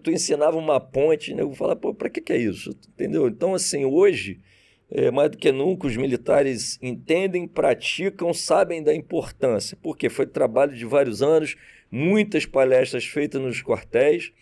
Tu 0.02 0.12
ensinava 0.12 0.56
uma 0.56 0.80
ponte, 0.80 1.34
né? 1.34 1.42
eu 1.42 1.52
falava, 1.52 1.78
pô, 1.78 1.92
para 1.92 2.08
que, 2.08 2.20
que 2.20 2.32
é 2.32 2.36
isso? 2.36 2.70
Entendeu? 2.94 3.26
Então, 3.26 3.54
assim, 3.54 3.84
hoje, 3.84 4.40
é, 4.90 5.10
mais 5.10 5.30
do 5.30 5.36
que 5.36 5.50
nunca, 5.50 5.86
os 5.86 5.96
militares 5.96 6.78
entendem, 6.80 7.46
praticam, 7.46 8.32
sabem 8.32 8.82
da 8.82 8.94
importância, 8.94 9.76
porque 9.82 10.08
foi 10.08 10.26
trabalho 10.26 10.74
de 10.74 10.84
vários 10.84 11.20
anos, 11.20 11.56
muitas 11.90 12.46
palestras 12.46 13.04
feitas 13.04 13.40
nos 13.40 13.60
quartéis, 13.62 14.32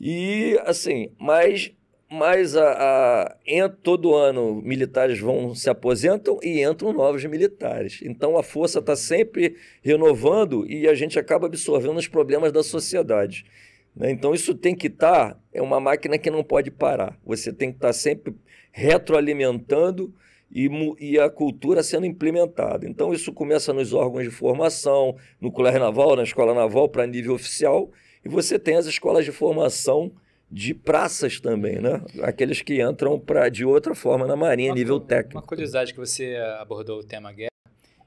e 0.00 0.58
assim, 0.64 1.10
mas, 1.18 1.72
mas 2.10 2.56
a, 2.56 3.22
a, 3.22 3.68
todo 3.82 4.14
ano 4.14 4.60
militares 4.62 5.20
vão 5.20 5.54
se 5.54 5.70
aposentam 5.70 6.38
e 6.42 6.62
entram 6.62 6.92
novos 6.92 7.24
militares. 7.24 8.00
Então 8.02 8.36
a 8.36 8.42
força 8.42 8.80
está 8.80 8.96
sempre 8.96 9.54
renovando 9.82 10.68
e 10.68 10.88
a 10.88 10.94
gente 10.94 11.18
acaba 11.18 11.46
absorvendo 11.46 11.98
os 11.98 12.08
problemas 12.08 12.50
da 12.50 12.62
sociedade. 12.62 13.44
Né? 13.94 14.10
Então, 14.10 14.34
isso 14.34 14.54
tem 14.54 14.74
que 14.74 14.88
estar, 14.88 15.34
tá, 15.34 15.40
é 15.52 15.62
uma 15.62 15.78
máquina 15.78 16.18
que 16.18 16.30
não 16.30 16.42
pode 16.42 16.70
parar. 16.70 17.18
Você 17.24 17.52
tem 17.52 17.70
que 17.70 17.76
estar 17.76 17.88
tá 17.88 17.92
sempre 17.92 18.34
retroalimentando 18.72 20.12
e, 20.50 20.68
e, 21.00 21.18
a 21.18 21.30
cultura 21.30 21.82
sendo 21.82 22.06
implementada. 22.06 22.88
Então, 22.88 23.12
isso 23.12 23.32
começa 23.32 23.72
nos 23.72 23.92
órgãos 23.92 24.24
de 24.24 24.30
formação, 24.30 25.16
no 25.40 25.50
Colégio 25.50 25.80
Naval, 25.80 26.16
na 26.16 26.22
Escola 26.22 26.54
Naval, 26.54 26.88
para 26.88 27.06
nível 27.06 27.34
oficial, 27.34 27.90
e 28.24 28.28
você 28.28 28.58
tem 28.58 28.76
as 28.76 28.86
escolas 28.86 29.24
de 29.24 29.32
formação 29.32 30.12
de 30.50 30.72
praças 30.72 31.40
também, 31.40 31.80
né? 31.80 32.00
Aqueles 32.22 32.62
que 32.62 32.80
entram 32.80 33.18
pra, 33.18 33.48
de 33.48 33.64
outra 33.64 33.94
forma 33.94 34.26
na 34.26 34.36
Marinha, 34.36 34.70
uma, 34.70 34.76
nível 34.76 35.00
técnico. 35.00 35.36
Uma 35.36 35.46
curiosidade 35.46 35.92
que 35.92 35.98
você 35.98 36.36
abordou 36.60 37.00
o 37.00 37.04
tema 37.04 37.32
guerra 37.32 37.48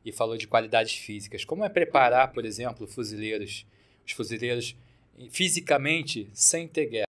e 0.05 0.11
falou 0.13 0.37
de 0.37 0.47
qualidades 0.47 0.93
físicas. 0.93 1.43
Como 1.43 1.65
é 1.65 1.69
preparar, 1.69 2.31
por 2.31 2.45
exemplo, 2.45 2.87
fuzileiros, 2.87 3.65
os 4.05 4.13
fuzileiros 4.13 4.77
fisicamente 5.29 6.29
sem 6.33 6.67
ter 6.67 6.85
guerra? 6.87 7.07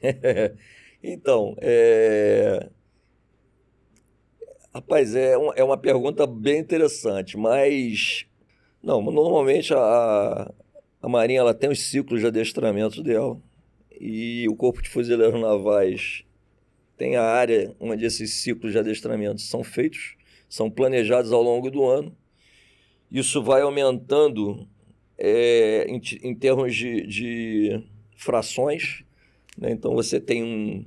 então, 1.02 1.56
é... 1.60 2.68
rapaz, 4.74 5.14
é, 5.14 5.36
um, 5.36 5.52
é 5.54 5.62
uma 5.64 5.76
pergunta 5.76 6.26
bem 6.26 6.58
interessante, 6.58 7.36
mas 7.36 8.26
não, 8.82 9.02
normalmente 9.02 9.74
a, 9.74 10.52
a 11.02 11.08
Marinha 11.08 11.40
ela 11.40 11.54
tem 11.54 11.70
os 11.70 11.80
ciclos 11.80 12.20
de 12.20 12.26
adestramento 12.26 13.02
dela 13.02 13.40
e 14.00 14.48
o 14.48 14.54
Corpo 14.54 14.80
de 14.80 14.88
Fuzileiros 14.88 15.40
Navais 15.40 16.24
tem 16.96 17.16
a 17.16 17.22
área 17.22 17.74
onde 17.78 18.04
esses 18.04 18.34
ciclos 18.34 18.72
de 18.72 18.78
adestramento 18.78 19.40
são 19.40 19.62
feitos, 19.62 20.16
são 20.48 20.68
planejados 20.68 21.32
ao 21.32 21.42
longo 21.42 21.70
do 21.70 21.84
ano. 21.84 22.14
Isso 23.10 23.42
vai 23.42 23.62
aumentando 23.62 24.68
é, 25.18 25.84
em, 25.88 26.00
em, 26.22 26.34
termos 26.34 26.74
de, 26.74 27.06
de 27.06 27.84
frações. 28.16 29.04
Né? 29.56 29.72
Então, 29.72 29.94
você 29.94 30.20
tem 30.20 30.44
um 30.44 30.84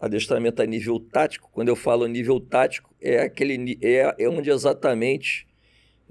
adestramento 0.00 0.60
a 0.60 0.66
nível 0.66 0.98
tático. 0.98 1.48
Quando 1.52 1.68
eu 1.68 1.76
falo 1.76 2.06
nível 2.06 2.40
tático, 2.40 2.94
é, 3.00 3.20
aquele, 3.20 3.78
é, 3.80 4.14
é 4.18 4.28
onde 4.28 4.50
exatamente 4.50 5.46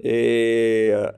é, 0.02 1.14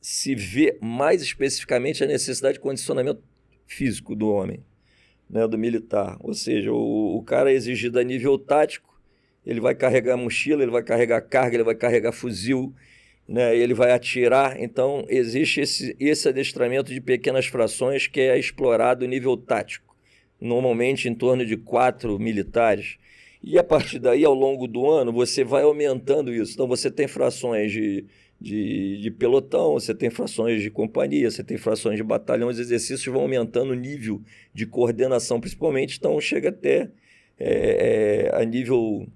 se 0.00 0.34
vê 0.34 0.78
mais 0.80 1.22
especificamente 1.22 2.04
a 2.04 2.06
necessidade 2.06 2.54
de 2.54 2.60
condicionamento 2.60 3.22
físico 3.66 4.14
do 4.14 4.28
homem, 4.28 4.62
né, 5.28 5.48
do 5.48 5.58
militar. 5.58 6.16
Ou 6.20 6.34
seja, 6.34 6.70
o, 6.72 7.16
o 7.16 7.22
cara 7.22 7.50
é 7.50 7.54
exigido 7.54 7.98
a 7.98 8.04
nível 8.04 8.38
tático, 8.38 8.94
ele 9.44 9.60
vai 9.60 9.74
carregar 9.74 10.16
mochila, 10.16 10.62
ele 10.62 10.70
vai 10.70 10.82
carregar 10.82 11.20
carga, 11.22 11.56
ele 11.56 11.64
vai 11.64 11.74
carregar 11.74 12.12
fuzil, 12.12 12.74
né, 13.26 13.56
ele 13.56 13.74
vai 13.74 13.92
atirar. 13.92 14.60
Então, 14.60 15.04
existe 15.08 15.60
esse, 15.60 15.96
esse 15.98 16.28
adestramento 16.28 16.92
de 16.92 17.00
pequenas 17.00 17.46
frações 17.46 18.06
que 18.06 18.20
é 18.20 18.38
explorado 18.38 19.06
nível 19.06 19.36
tático, 19.36 19.96
normalmente 20.40 21.08
em 21.08 21.14
torno 21.14 21.44
de 21.44 21.56
quatro 21.56 22.18
militares. 22.18 22.96
E 23.42 23.58
a 23.58 23.64
partir 23.64 23.98
daí, 23.98 24.24
ao 24.24 24.34
longo 24.34 24.66
do 24.66 24.88
ano, 24.88 25.12
você 25.12 25.44
vai 25.44 25.62
aumentando 25.62 26.32
isso. 26.32 26.54
Então, 26.54 26.66
você 26.66 26.90
tem 26.90 27.06
frações 27.06 27.72
de 27.72 28.06
de, 28.40 28.98
de 28.98 29.10
pelotão, 29.10 29.72
você 29.72 29.94
tem 29.94 30.10
frações 30.10 30.60
de 30.60 30.70
companhia, 30.70 31.30
você 31.30 31.42
tem 31.42 31.56
frações 31.56 31.96
de 31.96 32.02
batalhão, 32.02 32.48
os 32.48 32.58
exercícios 32.58 33.06
vão 33.06 33.22
aumentando 33.22 33.70
o 33.70 33.74
nível 33.74 34.20
de 34.52 34.66
coordenação, 34.66 35.40
principalmente, 35.40 35.96
então 35.96 36.20
chega 36.20 36.50
até 36.50 36.90
é, 37.38 38.28
é, 38.28 38.30
a 38.34 38.44
nível, 38.44 39.06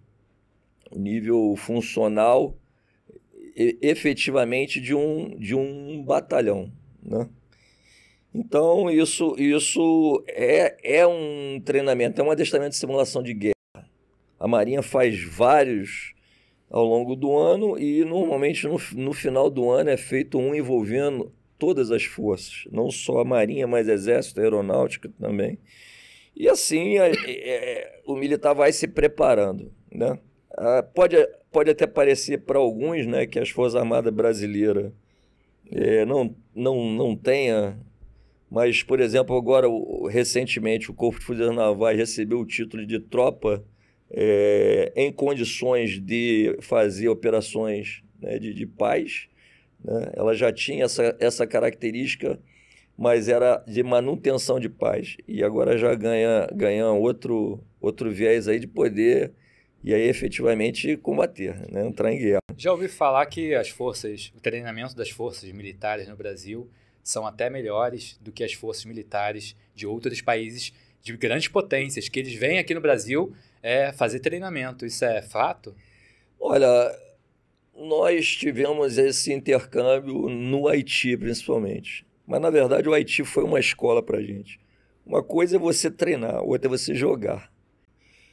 nível 0.97 1.55
funcional 1.57 2.57
efetivamente 3.83 4.81
de 4.81 4.95
um, 4.95 5.37
de 5.39 5.55
um 5.55 6.03
batalhão. 6.03 6.73
Né? 7.03 7.29
Então, 8.33 8.91
isso, 8.91 9.35
isso 9.37 10.23
é, 10.29 10.99
é 11.01 11.07
um 11.07 11.61
treinamento, 11.65 12.21
é 12.21 12.25
um 12.25 12.31
adestramento 12.31 12.71
de 12.71 12.77
simulação 12.77 13.23
de 13.23 13.35
guerra. 13.35 13.55
A 14.39 14.47
Marinha 14.47 14.83
faz 14.83 15.23
vários 15.25 16.15
ao 16.71 16.85
longo 16.85 17.17
do 17.17 17.37
ano 17.37 17.79
e 17.79 18.05
normalmente 18.05 18.67
no, 18.67 18.79
no 18.95 19.13
final 19.13 19.51
do 19.51 19.71
ano 19.71 19.91
é 19.91 19.97
feito 19.97 20.39
um 20.39 20.55
envolvendo 20.55 21.33
todas 21.59 21.91
as 21.91 22.05
forças, 22.05 22.69
não 22.71 22.91
só 22.91 23.21
a 23.21 23.25
Marinha, 23.25 23.67
mas 23.67 23.89
Exército, 23.89 24.41
Aeronáutica 24.41 25.11
também. 25.19 25.59
E 26.37 26.49
assim 26.49 26.99
é, 26.99 27.11
é, 27.27 28.01
o 28.07 28.15
militar 28.15 28.55
vai 28.55 28.73
se 28.73 28.87
preparando. 28.87 29.73
Né? 29.91 30.17
Ah, 30.61 30.83
pode, 30.83 31.17
pode 31.53 31.71
até 31.71 31.87
parecer 31.87 32.39
para 32.39 32.59
alguns 32.59 33.07
né, 33.07 33.27
que 33.27 33.39
as 33.39 33.49
Forças 33.49 33.77
Armadas 33.77 34.13
Brasileiras 34.13 34.93
é, 35.71 36.05
não, 36.05 36.35
não, 36.53 36.91
não 36.91 37.17
tenha, 37.17 37.79
mas, 38.51 38.83
por 38.83 38.99
exemplo, 38.99 39.37
agora, 39.37 39.69
recentemente, 40.11 40.91
o 40.91 40.95
Corpo 40.95 41.21
de 41.21 41.25
Forças 41.25 41.55
Navais 41.55 41.97
recebeu 41.97 42.41
o 42.41 42.47
título 42.47 42.85
de 42.85 42.99
tropa 42.99 43.65
é, 44.11 44.93
em 44.97 45.13
condições 45.13 46.01
de 46.01 46.57
fazer 46.61 47.09
operações 47.09 48.03
né, 48.21 48.39
de, 48.41 48.53
de 48.53 48.67
paz. 48.67 49.29
Né? 49.85 50.11
Ela 50.15 50.35
já 50.35 50.53
tinha 50.53 50.87
essa, 50.87 51.17
essa 51.21 51.47
característica, 51.47 52.37
mas 52.97 53.29
era 53.29 53.63
de 53.65 53.85
manutenção 53.85 54.59
de 54.59 54.69
paz. 54.69 55.17
E 55.29 55.45
agora 55.45 55.79
já 55.79 55.95
ganha, 55.95 56.49
ganha 56.53 56.91
outro, 56.91 57.63
outro 57.81 58.11
viés 58.11 58.49
aí 58.49 58.59
de 58.59 58.67
poder 58.67 59.33
e 59.83 59.95
aí 59.95 60.09
efetivamente 60.09 60.97
combater, 60.97 61.57
né? 61.71 61.87
entrar 61.87 62.13
em 62.13 62.19
guerra. 62.19 62.41
Já 62.57 62.73
ouvi 62.73 62.89
falar 62.89 63.25
que 63.27 63.55
as 63.55 63.69
forças, 63.69 64.33
o 64.37 64.41
treinamento 64.41 64.95
das 64.95 65.11
forças 65.11 65.51
militares 65.53 66.09
no 66.09 66.17
Brasil 66.17 66.69
são 67.03 67.27
até 67.27 67.49
melhores 67.49 68.19
do 68.21 68.33
que 68.33 68.45
as 68.45 68.53
forças 68.53 68.85
militares 68.85 69.55
de 69.75 69.87
outros 69.87 70.21
países 70.21 70.73
de 71.03 71.17
grandes 71.17 71.49
potências, 71.49 72.09
que 72.09 72.19
eles 72.19 72.35
vêm 72.35 72.59
aqui 72.59 72.75
no 72.75 72.81
Brasil 72.81 73.33
é 73.63 73.93
fazer 73.93 74.21
treinamento. 74.21 74.85
Isso 74.85 75.05
é 75.05 75.23
fato? 75.23 75.75
Olha, 76.39 76.95
nós 77.75 78.27
tivemos 78.27 78.99
esse 78.99 79.33
intercâmbio 79.33 80.29
no 80.29 80.69
Haiti, 80.69 81.17
principalmente. 81.17 82.05
Mas, 82.27 82.41
na 82.41 82.51
verdade, 82.51 82.89
o 82.89 82.93
Haiti 82.93 83.25
foi 83.25 83.45
uma 83.45 83.59
escola 83.59 84.03
para 84.03 84.21
gente. 84.21 84.61
Uma 85.07 85.23
coisa 85.23 85.57
é 85.57 85.59
você 85.59 85.91
treinar, 85.91 86.43
outra 86.43 86.69
é 86.69 86.71
você 86.71 86.95
jogar. 86.95 87.51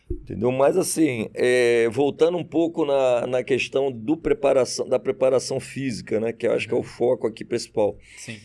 Entendeu? 0.10 0.52
Mas, 0.52 0.78
assim, 0.78 1.30
é, 1.34 1.90
voltando 1.90 2.38
um 2.38 2.44
pouco 2.44 2.86
na, 2.86 3.26
na 3.28 3.44
questão 3.44 3.92
do 3.92 4.16
preparação, 4.16 4.88
da 4.88 5.00
preparação 5.00 5.60
física, 5.60 6.20
né? 6.20 6.32
que 6.32 6.48
eu 6.48 6.54
acho 6.54 6.68
que 6.68 6.74
é 6.74 6.78
o 6.78 6.80
uhum. 6.80 6.84
foco 6.84 7.28
aqui 7.28 7.44
principal. 7.44 7.98
Sim. 8.18 8.38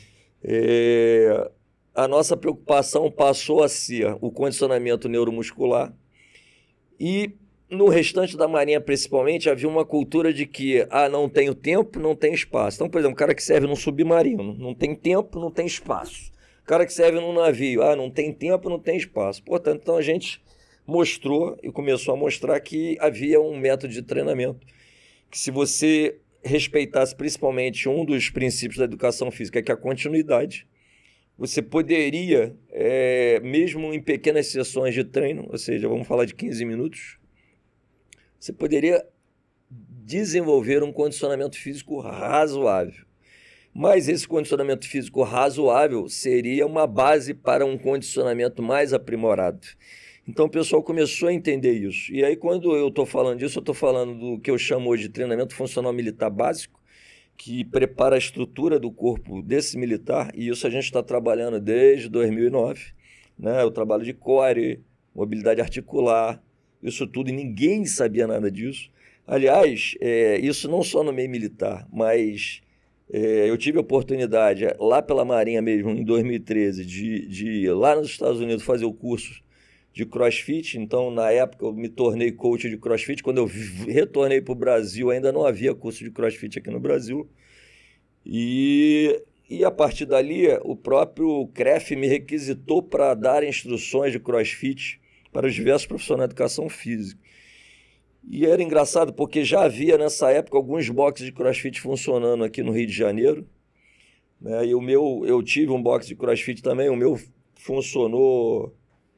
É, 0.43 1.51
a 1.95 2.09
nossa 2.09 2.37
preocupação 2.37 3.11
passou 3.11 3.63
a 3.63 3.69
ser 3.69 4.17
o 4.21 4.31
condicionamento 4.31 5.09
neuromuscular, 5.09 5.95
e 6.99 7.35
no 7.71 7.89
restante 7.89 8.37
da 8.37 8.49
Marinha, 8.49 8.81
principalmente, 8.81 9.49
havia 9.49 9.69
uma 9.69 9.85
cultura 9.85 10.33
de 10.33 10.45
que, 10.45 10.87
ah, 10.91 11.09
não 11.09 11.29
tenho 11.29 11.55
tempo, 11.55 12.01
não 12.01 12.17
tem 12.17 12.35
espaço. 12.35 12.77
Então, 12.77 12.91
por 12.91 12.99
exemplo, 12.99 13.15
o 13.15 13.19
cara 13.19 13.35
que 13.35 13.43
serve 13.43 13.67
num 13.67 13.77
submarino, 13.77 14.55
não 14.55 14.75
tem 14.75 14.95
tempo, 14.95 15.39
não 15.39 15.51
tem 15.51 15.67
espaço. 15.67 16.33
O 16.63 16.67
cara 16.67 16.85
que 16.85 16.93
serve 16.93 17.21
num 17.21 17.33
navio, 17.33 17.83
ah, 17.83 17.95
não 17.95 18.11
tem 18.11 18.33
tempo, 18.33 18.69
não 18.69 18.79
tem 18.79 18.97
espaço. 18.97 19.43
Portanto, 19.43 19.81
então 19.83 19.97
a 19.97 20.03
gente 20.03 20.43
mostrou 20.91 21.57
e 21.63 21.71
começou 21.71 22.13
a 22.13 22.17
mostrar 22.17 22.59
que 22.61 22.99
havia 23.01 23.41
um 23.41 23.57
método 23.57 23.93
de 23.93 24.03
treinamento 24.03 24.67
que 25.31 25.39
se 25.39 25.51
você 25.51 26.19
respeitasse 26.43 27.15
principalmente 27.15 27.89
um 27.89 28.05
dos 28.05 28.29
princípios 28.31 28.79
da 28.79 28.85
educação 28.85 29.31
física, 29.31 29.63
que 29.63 29.71
é 29.71 29.75
a 29.75 29.79
continuidade, 29.79 30.67
você 31.39 31.63
poderia, 31.63 32.55
é, 32.71 33.39
mesmo 33.41 33.95
em 33.95 34.03
pequenas 34.03 34.49
sessões 34.49 34.93
de 34.93 35.05
treino, 35.05 35.47
ou 35.49 35.57
seja, 35.57 35.89
vamos 35.89 36.07
falar 36.07 36.25
de 36.25 36.35
15 36.35 36.65
minutos, 36.65 37.19
você 38.39 38.53
poderia 38.53 39.07
desenvolver 39.71 40.83
um 40.83 40.93
condicionamento 40.93 41.57
físico 41.57 42.01
razoável. 42.01 43.07
Mas 43.73 44.09
esse 44.09 44.27
condicionamento 44.27 44.89
físico 44.89 45.23
razoável 45.23 46.09
seria 46.09 46.67
uma 46.67 46.87
base 46.87 47.33
para 47.33 47.65
um 47.65 47.79
condicionamento 47.79 48.61
mais 48.63 48.93
aprimorado. 48.93 49.61
Então 50.31 50.47
o 50.47 50.49
pessoal 50.49 50.81
começou 50.81 51.29
a 51.29 51.33
entender 51.33 51.73
isso. 51.73 52.13
E 52.13 52.25
aí, 52.25 52.37
quando 52.37 52.77
eu 52.77 52.87
estou 52.87 53.05
falando 53.05 53.41
disso, 53.41 53.59
eu 53.59 53.63
estou 53.63 53.75
falando 53.75 54.15
do 54.17 54.41
que 54.41 54.49
eu 54.49 54.57
chamo 54.57 54.89
hoje 54.89 55.03
de 55.03 55.09
treinamento 55.09 55.57
funcional 55.57 55.93
militar 55.93 56.31
básico, 56.31 56.81
que 57.37 57.65
prepara 57.65 58.15
a 58.15 58.19
estrutura 58.19 58.79
do 58.79 58.93
corpo 58.93 59.43
desse 59.43 59.77
militar, 59.77 60.31
e 60.33 60.47
isso 60.47 60.65
a 60.69 60.71
gente 60.71 60.85
está 60.85 61.03
trabalhando 61.03 61.59
desde 61.59 62.09
2009, 62.09 62.93
né? 63.37 63.65
o 63.65 63.73
trabalho 63.73 64.05
de 64.05 64.13
core, 64.13 64.85
mobilidade 65.13 65.61
articular, 65.61 66.41
isso 66.81 67.09
tudo, 67.09 67.29
e 67.29 67.33
ninguém 67.33 67.85
sabia 67.85 68.29
nada 68.29 68.49
disso. 68.53 68.89
Aliás, 69.27 69.97
é, 70.01 70.39
isso 70.39 70.71
não 70.71 70.85
só 70.85 71.03
no 71.03 71.13
meio 71.13 71.29
militar, 71.29 71.89
mas 71.93 72.61
é, 73.13 73.51
eu 73.51 73.59
tive 73.59 73.79
a 73.79 73.81
oportunidade, 73.81 74.65
lá 74.79 75.03
pela 75.03 75.25
Marinha 75.25 75.61
mesmo, 75.61 75.91
em 75.91 76.05
2013, 76.05 76.87
de, 76.87 77.27
de 77.27 77.47
ir 77.65 77.73
lá 77.73 77.97
nos 77.97 78.11
Estados 78.11 78.39
Unidos 78.39 78.63
fazer 78.63 78.85
o 78.85 78.93
curso 78.93 79.43
de 79.93 80.07
crossfit. 80.07 80.79
Então, 80.79 81.11
na 81.11 81.31
época, 81.31 81.65
eu 81.65 81.73
me 81.73 81.89
tornei 81.89 82.33
coach 82.33 82.69
de 82.69 82.77
crossfit. 82.77 83.23
Quando 83.23 83.39
eu 83.39 83.51
retornei 83.87 84.41
para 84.41 84.53
o 84.53 84.57
Brasil, 84.57 85.11
ainda 85.11 85.33
não 85.33 85.45
havia 85.45 85.75
curso 85.75 86.05
de 86.05 86.11
crossfit 86.11 86.59
aqui 86.59 86.71
no 86.71 86.81
Brasil. 86.81 87.29
E, 88.25 89.23
e 89.49 89.65
a 89.65 89.71
partir 89.71 90.07
dali, 90.07 90.47
o 90.63 90.77
próprio 90.77 91.49
CREF 91.49 91.97
me 91.97 92.07
requisitou 92.07 92.83
para 92.83 93.15
dar 93.15 93.43
instruções 93.43 94.13
de 94.13 94.21
crossfit 94.21 95.01
para 95.33 95.47
os 95.47 95.55
diversos 95.55 95.87
profissionais 95.87 96.29
de 96.29 96.33
educação 96.33 96.69
física. 96.69 97.21
E 98.29 98.45
era 98.45 98.63
engraçado 98.63 99.13
porque 99.13 99.45
já 99.45 99.63
havia 99.63 99.97
nessa 99.97 100.31
época 100.31 100.57
alguns 100.57 100.89
boxes 100.89 101.27
de 101.27 101.33
crossfit 101.33 101.81
funcionando 101.81 102.45
aqui 102.45 102.63
no 102.63 102.73
Rio 102.73 102.87
de 102.87 102.93
Janeiro. 102.93 103.49
Né? 104.41 104.67
E 104.67 104.75
o 104.75 104.81
meu, 104.81 105.23
eu 105.27 105.43
tive 105.43 105.73
um 105.73 105.83
box 105.83 106.07
de 106.07 106.15
crossfit 106.15 106.63
também, 106.63 106.89
o 106.91 106.97
meu 106.97 107.19
funcionou 107.55 108.75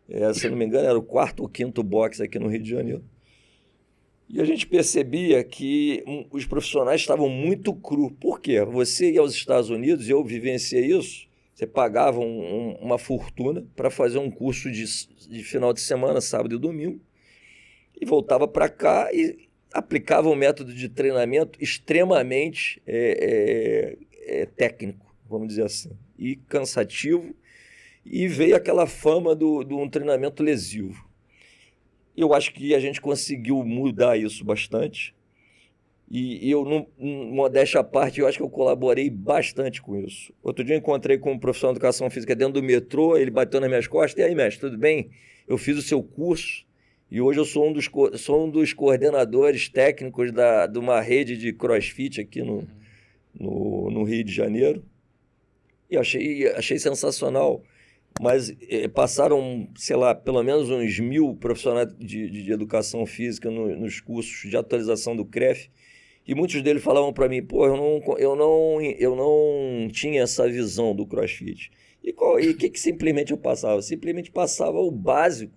é, 0.08 0.32
se 0.34 0.48
não 0.48 0.56
me 0.56 0.64
engano, 0.64 0.86
era 0.86 0.98
o 0.98 1.02
quarto 1.02 1.40
ou 1.40 1.48
quinto 1.48 1.82
box 1.82 2.20
aqui 2.20 2.38
no 2.38 2.48
Rio 2.48 2.62
de 2.62 2.70
Janeiro. 2.70 3.04
E 4.28 4.40
a 4.40 4.44
gente 4.44 4.66
percebia 4.66 5.44
que 5.44 6.02
os 6.30 6.46
profissionais 6.46 7.00
estavam 7.00 7.28
muito 7.28 7.74
cru. 7.74 8.10
Por 8.12 8.40
quê? 8.40 8.64
Você 8.64 9.12
ia 9.12 9.20
aos 9.20 9.34
Estados 9.34 9.68
Unidos, 9.68 10.08
eu 10.08 10.24
vivenciei 10.24 10.86
isso, 10.86 11.28
você 11.54 11.66
pagava 11.66 12.18
um, 12.18 12.24
um, 12.24 12.74
uma 12.80 12.98
fortuna 12.98 13.66
para 13.76 13.90
fazer 13.90 14.18
um 14.18 14.30
curso 14.30 14.70
de, 14.70 14.84
de 15.28 15.44
final 15.44 15.72
de 15.72 15.80
semana, 15.80 16.20
sábado 16.20 16.54
e 16.54 16.58
domingo, 16.58 17.00
e 18.00 18.06
voltava 18.06 18.48
para 18.48 18.68
cá 18.70 19.10
e 19.12 19.48
aplicava 19.72 20.28
um 20.28 20.34
método 20.34 20.74
de 20.74 20.88
treinamento 20.88 21.62
extremamente 21.62 22.82
é, 22.86 23.96
é, 24.26 24.40
é, 24.40 24.46
técnico, 24.46 25.14
vamos 25.28 25.48
dizer 25.48 25.64
assim, 25.64 25.90
e 26.18 26.36
cansativo 26.36 27.34
e 28.04 28.26
veio 28.28 28.56
aquela 28.56 28.86
fama 28.86 29.34
do, 29.34 29.62
do 29.64 29.78
um 29.78 29.88
treinamento 29.88 30.42
lesivo. 30.42 31.08
Eu 32.16 32.34
acho 32.34 32.52
que 32.52 32.74
a 32.74 32.80
gente 32.80 33.00
conseguiu 33.00 33.62
mudar 33.64 34.16
isso 34.18 34.44
bastante. 34.44 35.14
E 36.14 36.50
eu, 36.50 36.62
não, 36.66 36.86
modéstia 36.98 37.80
à 37.80 37.84
parte, 37.84 38.20
eu 38.20 38.26
acho 38.26 38.36
que 38.36 38.42
eu 38.42 38.50
colaborei 38.50 39.08
bastante 39.08 39.80
com 39.80 39.96
isso. 39.96 40.30
Outro 40.42 40.62
dia 40.62 40.74
eu 40.74 40.78
encontrei 40.78 41.16
com 41.16 41.32
um 41.32 41.38
profissional 41.38 41.72
de 41.72 41.78
educação 41.78 42.10
física 42.10 42.36
dentro 42.36 42.60
do 42.60 42.62
metrô, 42.62 43.16
ele 43.16 43.30
bateu 43.30 43.58
nas 43.58 43.70
minhas 43.70 43.86
costas, 43.86 44.18
e 44.18 44.22
aí, 44.22 44.34
mestre, 44.34 44.60
tudo 44.60 44.76
bem? 44.76 45.08
Eu 45.48 45.56
fiz 45.56 45.78
o 45.78 45.80
seu 45.80 46.02
curso 46.02 46.66
e 47.10 47.18
hoje 47.18 47.40
eu 47.40 47.46
sou 47.46 47.66
um 47.66 47.72
dos, 47.72 47.90
sou 48.18 48.46
um 48.46 48.50
dos 48.50 48.74
coordenadores 48.74 49.70
técnicos 49.70 50.30
da, 50.32 50.66
de 50.66 50.78
uma 50.78 51.00
rede 51.00 51.36
de 51.36 51.50
crossfit 51.50 52.20
aqui 52.20 52.42
no, 52.42 52.68
no, 53.38 53.90
no 53.90 54.02
Rio 54.02 54.22
de 54.22 54.32
Janeiro. 54.32 54.84
E 55.90 55.96
achei, 55.96 56.46
achei 56.48 56.78
sensacional. 56.78 57.62
Mas 58.20 58.54
eh, 58.68 58.88
passaram, 58.88 59.68
sei 59.76 59.96
lá, 59.96 60.14
pelo 60.14 60.42
menos 60.42 60.70
uns 60.70 60.98
mil 61.00 61.34
profissionais 61.36 61.88
de, 61.98 62.30
de, 62.30 62.42
de 62.44 62.52
educação 62.52 63.04
física 63.06 63.50
no, 63.50 63.74
nos 63.76 64.00
cursos 64.00 64.48
de 64.48 64.56
atualização 64.56 65.16
do 65.16 65.24
CREF. 65.24 65.70
E 66.26 66.34
muitos 66.34 66.62
deles 66.62 66.82
falavam 66.82 67.12
para 67.12 67.28
mim, 67.28 67.42
pô, 67.42 67.66
eu 67.66 67.76
não, 67.76 68.16
eu, 68.16 68.36
não, 68.36 68.80
eu 68.80 69.16
não 69.16 69.88
tinha 69.88 70.22
essa 70.22 70.48
visão 70.48 70.94
do 70.94 71.04
crossfit. 71.04 71.70
E 72.04 72.12
o 72.12 72.56
que, 72.56 72.68
que 72.70 72.78
simplesmente 72.78 73.32
eu 73.32 73.38
passava? 73.38 73.80
Simplesmente 73.82 74.30
passava 74.30 74.78
o 74.78 74.90
básico, 74.90 75.54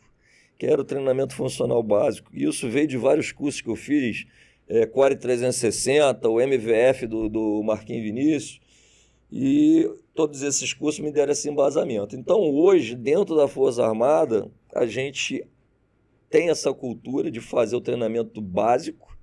que 0.58 0.65
era 0.65 0.82
o 0.82 0.86
treinamento 0.86 1.36
funcional 1.36 1.82
básico. 1.84 2.32
E 2.34 2.46
isso 2.46 2.70
veio 2.70 2.88
de 2.88 2.98
vários 2.98 3.32
cursos 3.32 3.62
que 3.62 3.70
eu 3.70 3.76
fiz, 3.76 4.26
é, 4.68 4.86
Core 4.86 5.15
360, 5.15 6.28
o 6.28 6.39
MVF 6.39 7.08
do, 7.08 7.30
do 7.30 7.63
Marquinhos 7.63 8.04
Vinícius, 8.04 8.60
e 9.32 9.88
todos 10.15 10.41
esses 10.41 10.73
cursos 10.73 11.04
me 11.04 11.12
deram 11.12 11.34
esse 11.34 11.49
embasamento. 11.49 12.15
Então, 12.15 12.39
hoje, 12.39 12.95
dentro 12.95 13.36
da 13.36 13.47
Força 13.47 13.86
Armada, 13.86 14.49
a 14.73 14.86
gente 14.86 15.45
tem 16.30 16.49
essa 16.49 16.73
cultura 16.73 17.30
de 17.30 17.41
fazer 17.41 17.75
o 17.75 17.82
treinamento 17.82 18.41
básico, 18.41 19.15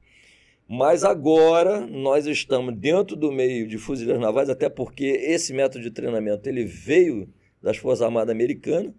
mas 0.68 1.02
agora 1.02 1.81
nós 1.87 2.26
estamos 2.26 2.76
dentro 2.76 3.16
do 3.16 3.33
meio 3.33 3.66
de 3.66 3.78
fuzileiros 3.78 4.22
navais, 4.22 4.50
até 4.50 4.68
porque 4.68 5.05
esse 5.05 5.52
método 5.52 5.83
de 5.83 5.90
treinamento 5.90 6.48
ele 6.48 6.64
veio 6.64 7.28
das 7.61 7.78
Forças 7.78 8.02
Armadas 8.02 8.31
Americanas. 8.31 8.92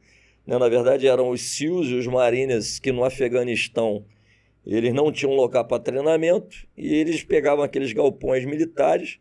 Né? 0.45 0.57
Na 0.57 0.67
verdade, 0.67 1.07
eram 1.07 1.29
os 1.29 1.41
SEALs 1.41 1.87
e 1.87 1.93
os 1.93 2.07
Marines 2.07 2.79
que 2.79 2.91
no 2.91 3.03
Afeganistão 3.03 4.05
eles 4.65 4.93
não 4.93 5.11
tinham 5.11 5.33
local 5.33 5.65
para 5.65 5.81
treinamento 5.81 6.67
e 6.75 6.93
eles 6.95 7.23
pegavam 7.23 7.63
aqueles 7.63 7.91
galpões 7.93 8.45
militares 8.45 9.19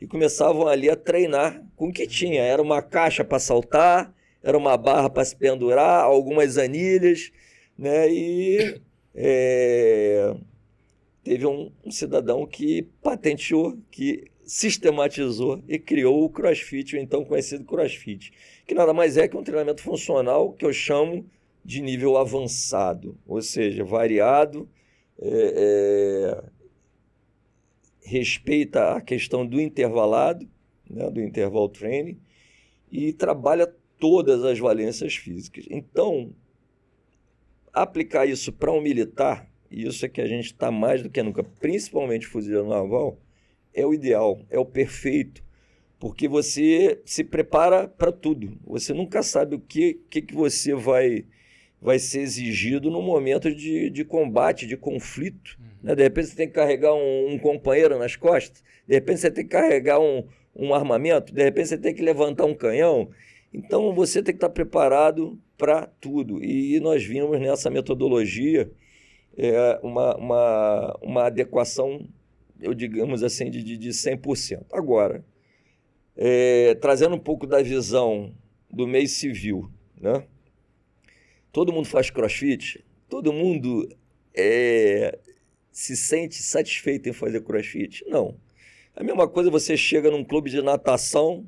e 0.00 0.06
começavam 0.06 0.66
ali 0.66 0.90
a 0.90 0.96
treinar 0.96 1.64
com 1.76 1.88
o 1.88 1.92
que 1.92 2.06
tinha. 2.06 2.42
Era 2.42 2.60
uma 2.60 2.82
caixa 2.82 3.24
para 3.24 3.38
saltar, 3.38 4.14
era 4.42 4.56
uma 4.56 4.76
barra 4.76 5.08
para 5.08 5.24
se 5.24 5.34
pendurar, 5.34 6.04
algumas 6.04 6.58
anilhas, 6.58 7.32
né? 7.78 8.10
E 8.12 8.80
é, 9.14 10.34
teve 11.22 11.46
um, 11.46 11.72
um 11.84 11.90
cidadão 11.90 12.46
que 12.46 12.82
patenteou, 13.02 13.78
que 13.90 14.30
sistematizou 14.46 15.62
e 15.66 15.78
criou 15.78 16.24
o 16.24 16.28
CrossFit, 16.28 16.94
o 16.94 16.98
então 16.98 17.24
conhecido 17.24 17.64
CrossFit, 17.64 18.32
que 18.66 18.74
nada 18.74 18.92
mais 18.92 19.16
é 19.16 19.26
que 19.26 19.36
um 19.36 19.42
treinamento 19.42 19.82
funcional 19.82 20.52
que 20.52 20.66
eu 20.66 20.72
chamo 20.72 21.24
de 21.64 21.80
nível 21.80 22.18
avançado, 22.18 23.16
ou 23.26 23.40
seja, 23.40 23.82
variado, 23.84 24.68
é, 25.18 25.28
é, 25.56 26.44
respeita 28.04 28.94
a 28.94 29.00
questão 29.00 29.46
do 29.46 29.60
intervalado, 29.60 30.46
né, 30.88 31.10
do 31.10 31.20
interval 31.20 31.68
training, 31.68 32.18
e 32.92 33.12
trabalha 33.12 33.66
todas 33.98 34.44
as 34.44 34.58
valências 34.58 35.16
físicas. 35.16 35.66
Então, 35.70 36.32
aplicar 37.72 38.26
isso 38.26 38.52
para 38.52 38.70
um 38.70 38.80
militar, 38.80 39.50
e 39.70 39.86
isso 39.86 40.04
é 40.04 40.08
que 40.08 40.20
a 40.20 40.26
gente 40.26 40.46
está 40.46 40.70
mais 40.70 41.02
do 41.02 41.10
que 41.10 41.22
nunca, 41.22 41.42
principalmente 41.42 42.26
fuzileiro 42.26 42.68
naval, 42.68 43.18
é 43.72 43.84
o 43.84 43.92
ideal, 43.92 44.40
é 44.50 44.58
o 44.58 44.64
perfeito, 44.64 45.42
porque 45.98 46.28
você 46.28 47.00
se 47.04 47.24
prepara 47.24 47.88
para 47.88 48.12
tudo. 48.12 48.56
Você 48.64 48.92
nunca 48.92 49.22
sabe 49.22 49.56
o 49.56 49.60
que, 49.60 49.94
que, 50.10 50.20
que 50.20 50.34
você 50.34 50.74
vai 50.74 51.24
vai 51.84 51.98
ser 51.98 52.20
exigido 52.20 52.90
no 52.90 53.02
momento 53.02 53.54
de, 53.54 53.90
de 53.90 54.06
combate, 54.06 54.66
de 54.66 54.74
conflito. 54.74 55.54
Uhum. 55.60 55.66
Né? 55.82 55.94
De 55.94 56.02
repente 56.02 56.28
você 56.28 56.36
tem 56.36 56.48
que 56.48 56.54
carregar 56.54 56.94
um, 56.94 57.34
um, 57.34 57.38
companheiro 57.38 57.98
nas 57.98 58.16
costas, 58.16 58.64
de 58.88 58.94
repente 58.94 59.20
você 59.20 59.30
tem 59.30 59.44
que 59.44 59.50
carregar 59.50 60.00
um, 60.00 60.26
um 60.56 60.72
armamento, 60.72 61.34
de 61.34 61.44
repente 61.44 61.68
você 61.68 61.76
tem 61.76 61.94
que 61.94 62.00
levantar 62.00 62.46
um 62.46 62.54
canhão. 62.54 63.10
Então 63.52 63.94
você 63.94 64.22
tem 64.22 64.32
que 64.32 64.38
estar 64.38 64.48
preparado 64.48 65.38
para 65.58 65.86
tudo. 66.00 66.42
E 66.42 66.80
nós 66.80 67.04
vimos 67.04 67.38
nessa 67.38 67.68
metodologia 67.68 68.70
é, 69.36 69.78
uma, 69.82 70.16
uma, 70.16 70.98
uma 71.02 71.26
adequação, 71.26 72.08
eu 72.62 72.72
digamos 72.72 73.22
assim, 73.22 73.50
de, 73.50 73.62
de 73.62 73.90
100%. 73.90 74.64
Agora, 74.72 75.22
é, 76.16 76.74
trazendo 76.76 77.14
um 77.14 77.20
pouco 77.20 77.46
da 77.46 77.62
visão 77.62 78.34
do 78.70 78.86
meio 78.86 79.06
civil, 79.06 79.70
né? 80.00 80.24
Todo 81.54 81.72
mundo 81.72 81.86
faz 81.86 82.10
crossfit, 82.10 82.84
todo 83.08 83.32
mundo 83.32 83.88
é, 84.34 85.16
se 85.70 85.96
sente 85.96 86.42
satisfeito 86.42 87.08
em 87.08 87.12
fazer 87.12 87.42
crossfit? 87.42 88.04
Não. 88.08 88.36
A 88.96 89.04
mesma 89.04 89.28
coisa 89.28 89.50
você 89.50 89.76
chega 89.76 90.10
num 90.10 90.24
clube 90.24 90.50
de 90.50 90.60
natação 90.60 91.46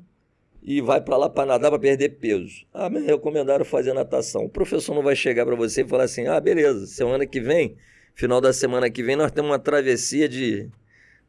e 0.63 0.79
vai 0.79 1.01
para 1.01 1.17
lá 1.17 1.29
para 1.29 1.45
nadar 1.45 1.69
para 1.69 1.79
perder 1.79 2.19
peso. 2.19 2.65
Ah, 2.73 2.89
me 2.89 3.01
recomendaram 3.01 3.65
fazer 3.65 3.91
natação. 3.91 4.45
O 4.45 4.49
professor 4.49 4.95
não 4.95 5.03
vai 5.03 5.15
chegar 5.15 5.45
para 5.45 5.57
você 5.57 5.81
e 5.81 5.87
falar 5.87 6.05
assim: 6.05 6.25
ah, 6.25 6.39
beleza, 6.39 6.87
semana 6.87 7.25
que 7.25 7.41
vem, 7.41 7.75
final 8.15 8.39
da 8.39 8.53
semana 8.53 8.89
que 8.89 9.03
vem, 9.03 9.17
nós 9.17 9.33
temos 9.33 9.51
uma 9.51 9.59
travessia 9.59 10.29
de. 10.29 10.69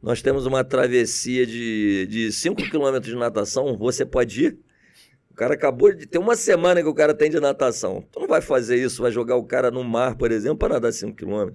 Nós 0.01 0.21
temos 0.21 0.45
uma 0.45 0.63
travessia 0.63 1.45
de 1.45 2.31
5 2.31 2.55
km 2.69 2.99
de 3.01 3.13
natação, 3.15 3.77
você 3.77 4.05
pode 4.05 4.45
ir? 4.45 4.57
Cara 5.39 5.53
acabou 5.53 5.93
de 5.93 6.05
ter 6.05 6.17
uma 6.17 6.35
semana 6.35 6.81
que 6.81 6.87
o 6.89 6.93
cara 6.93 7.13
tem 7.13 7.29
de 7.29 7.39
natação. 7.39 8.05
Tu 8.11 8.19
não 8.19 8.27
vai 8.27 8.41
fazer 8.41 8.75
isso, 8.75 9.01
vai 9.01 9.09
jogar 9.09 9.37
o 9.37 9.43
cara 9.45 9.71
no 9.71 9.85
mar, 9.85 10.17
por 10.17 10.33
exemplo, 10.33 10.57
para 10.57 10.73
nadar 10.73 10.91
5 10.91 11.15
km. 11.15 11.53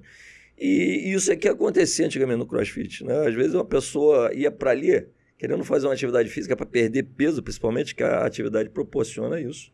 E 0.58 1.12
isso 1.12 1.30
é 1.30 1.36
que 1.36 1.46
acontecia 1.46 2.06
antigamente 2.06 2.38
no 2.38 2.46
crossfit. 2.46 3.04
Né? 3.04 3.28
Às 3.28 3.34
vezes 3.34 3.52
uma 3.52 3.64
pessoa 3.64 4.32
ia 4.32 4.50
para 4.50 4.70
ali 4.70 5.06
querendo 5.36 5.62
fazer 5.64 5.86
uma 5.86 5.92
atividade 5.92 6.30
física 6.30 6.56
para 6.56 6.64
perder 6.64 7.02
peso, 7.02 7.42
principalmente, 7.42 7.94
que 7.94 8.02
a 8.02 8.24
atividade 8.24 8.70
proporciona 8.70 9.38
isso. 9.38 9.70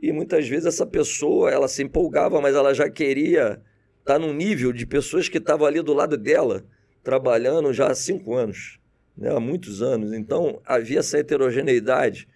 E 0.00 0.10
muitas 0.12 0.48
vezes 0.48 0.64
essa 0.64 0.86
pessoa, 0.86 1.50
ela 1.50 1.68
se 1.68 1.82
empolgava, 1.82 2.40
mas 2.40 2.54
ela 2.54 2.72
já 2.72 2.88
queria 2.88 3.60
estar 4.00 4.18
tá 4.18 4.32
nível 4.32 4.72
de 4.72 4.86
pessoas 4.86 5.28
que 5.28 5.36
estavam 5.36 5.66
ali 5.66 5.82
do 5.82 5.92
lado 5.92 6.16
dela, 6.16 6.64
trabalhando 7.04 7.70
já 7.74 7.88
há 7.88 7.94
cinco 7.94 8.34
anos, 8.34 8.80
né? 9.14 9.30
há 9.30 9.40
muitos 9.40 9.82
anos. 9.82 10.14
Então 10.14 10.62
havia 10.64 11.00
essa 11.00 11.18
heterogeneidade 11.18 12.26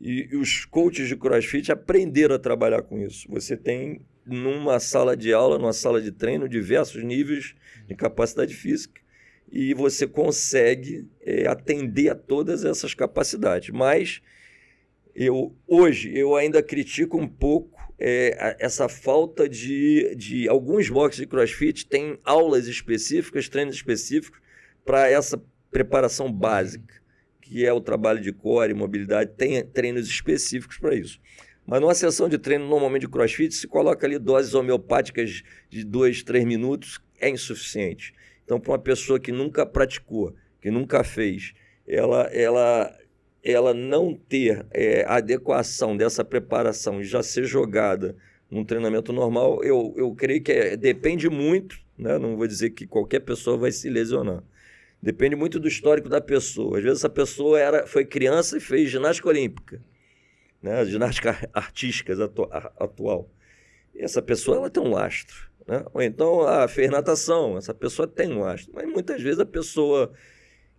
e, 0.00 0.28
e 0.30 0.36
os 0.36 0.64
coaches 0.64 1.08
de 1.08 1.16
crossfit 1.16 1.72
aprenderam 1.72 2.34
a 2.34 2.38
trabalhar 2.38 2.82
com 2.82 2.98
isso. 2.98 3.26
Você 3.30 3.56
tem 3.56 4.00
numa 4.24 4.78
sala 4.80 5.16
de 5.16 5.32
aula, 5.32 5.58
numa 5.58 5.72
sala 5.72 6.00
de 6.00 6.10
treino, 6.10 6.48
diversos 6.48 7.02
níveis 7.02 7.54
de 7.86 7.94
capacidade 7.94 8.54
física 8.54 9.00
e 9.50 9.72
você 9.74 10.06
consegue 10.06 11.08
é, 11.20 11.46
atender 11.46 12.10
a 12.10 12.14
todas 12.14 12.64
essas 12.64 12.94
capacidades. 12.94 13.70
Mas 13.70 14.20
eu 15.14 15.54
hoje 15.66 16.16
eu 16.16 16.34
ainda 16.34 16.62
critico 16.62 17.16
um 17.16 17.28
pouco 17.28 17.80
é, 17.98 18.56
essa 18.58 18.88
falta 18.88 19.48
de, 19.48 20.14
de 20.16 20.48
alguns 20.48 20.90
boxes 20.90 21.20
de 21.20 21.26
CrossFit 21.26 21.86
têm 21.86 22.18
aulas 22.24 22.66
específicas, 22.66 23.48
treinos 23.48 23.76
específicos 23.76 24.40
para 24.84 25.08
essa 25.08 25.42
preparação 25.70 26.30
básica 26.30 27.05
que 27.48 27.64
é 27.64 27.72
o 27.72 27.80
trabalho 27.80 28.20
de 28.20 28.32
core, 28.32 28.74
mobilidade, 28.74 29.30
tem 29.36 29.64
treinos 29.64 30.08
específicos 30.08 30.78
para 30.78 30.94
isso. 30.94 31.20
Mas 31.64 31.80
numa 31.80 31.94
sessão 31.94 32.28
de 32.28 32.38
treino, 32.38 32.66
normalmente 32.68 33.02
de 33.02 33.08
crossfit, 33.08 33.54
se 33.54 33.68
coloca 33.68 34.04
ali 34.06 34.18
doses 34.18 34.52
homeopáticas 34.54 35.42
de 35.70 35.84
2, 35.84 36.24
3 36.24 36.44
minutos, 36.44 37.00
é 37.20 37.28
insuficiente. 37.28 38.12
Então, 38.44 38.60
para 38.60 38.72
uma 38.72 38.78
pessoa 38.78 39.18
que 39.18 39.30
nunca 39.30 39.64
praticou, 39.64 40.34
que 40.60 40.70
nunca 40.70 41.04
fez, 41.04 41.54
ela, 41.86 42.22
ela, 42.32 42.96
ela 43.42 43.72
não 43.74 44.14
ter 44.14 44.66
é, 44.72 45.04
adequação 45.06 45.96
dessa 45.96 46.24
preparação 46.24 47.00
e 47.00 47.04
já 47.04 47.22
ser 47.22 47.44
jogada 47.44 48.16
num 48.50 48.64
treinamento 48.64 49.12
normal, 49.12 49.62
eu, 49.62 49.94
eu 49.96 50.12
creio 50.14 50.42
que 50.42 50.52
é, 50.52 50.76
depende 50.76 51.28
muito, 51.28 51.76
né? 51.96 52.18
não 52.18 52.36
vou 52.36 52.46
dizer 52.46 52.70
que 52.70 52.86
qualquer 52.86 53.20
pessoa 53.20 53.56
vai 53.56 53.72
se 53.72 53.88
lesionar 53.88 54.42
Depende 55.06 55.36
muito 55.36 55.60
do 55.60 55.68
histórico 55.68 56.08
da 56.08 56.20
pessoa. 56.20 56.78
Às 56.78 56.82
vezes 56.82 56.98
essa 56.98 57.08
pessoa 57.08 57.60
era, 57.60 57.86
foi 57.86 58.04
criança 58.04 58.56
e 58.56 58.60
fez 58.60 58.90
ginástica 58.90 59.28
olímpica, 59.28 59.80
né? 60.60 60.84
ginástica 60.84 61.48
artística 61.54 62.12
atu 62.24 62.48
atual. 62.50 63.30
E 63.94 64.02
essa 64.02 64.20
pessoa 64.20 64.56
ela 64.56 64.68
tem 64.68 64.82
um 64.82 64.90
lastro. 64.90 65.48
Né? 65.64 65.84
Ou 65.94 66.02
então 66.02 66.40
ah, 66.40 66.66
fez 66.66 66.90
natação, 66.90 67.56
essa 67.56 67.72
pessoa 67.72 68.08
tem 68.08 68.32
um 68.32 68.40
lastro. 68.40 68.72
Mas 68.74 68.84
muitas 68.88 69.22
vezes 69.22 69.38
a 69.38 69.46
pessoa 69.46 70.12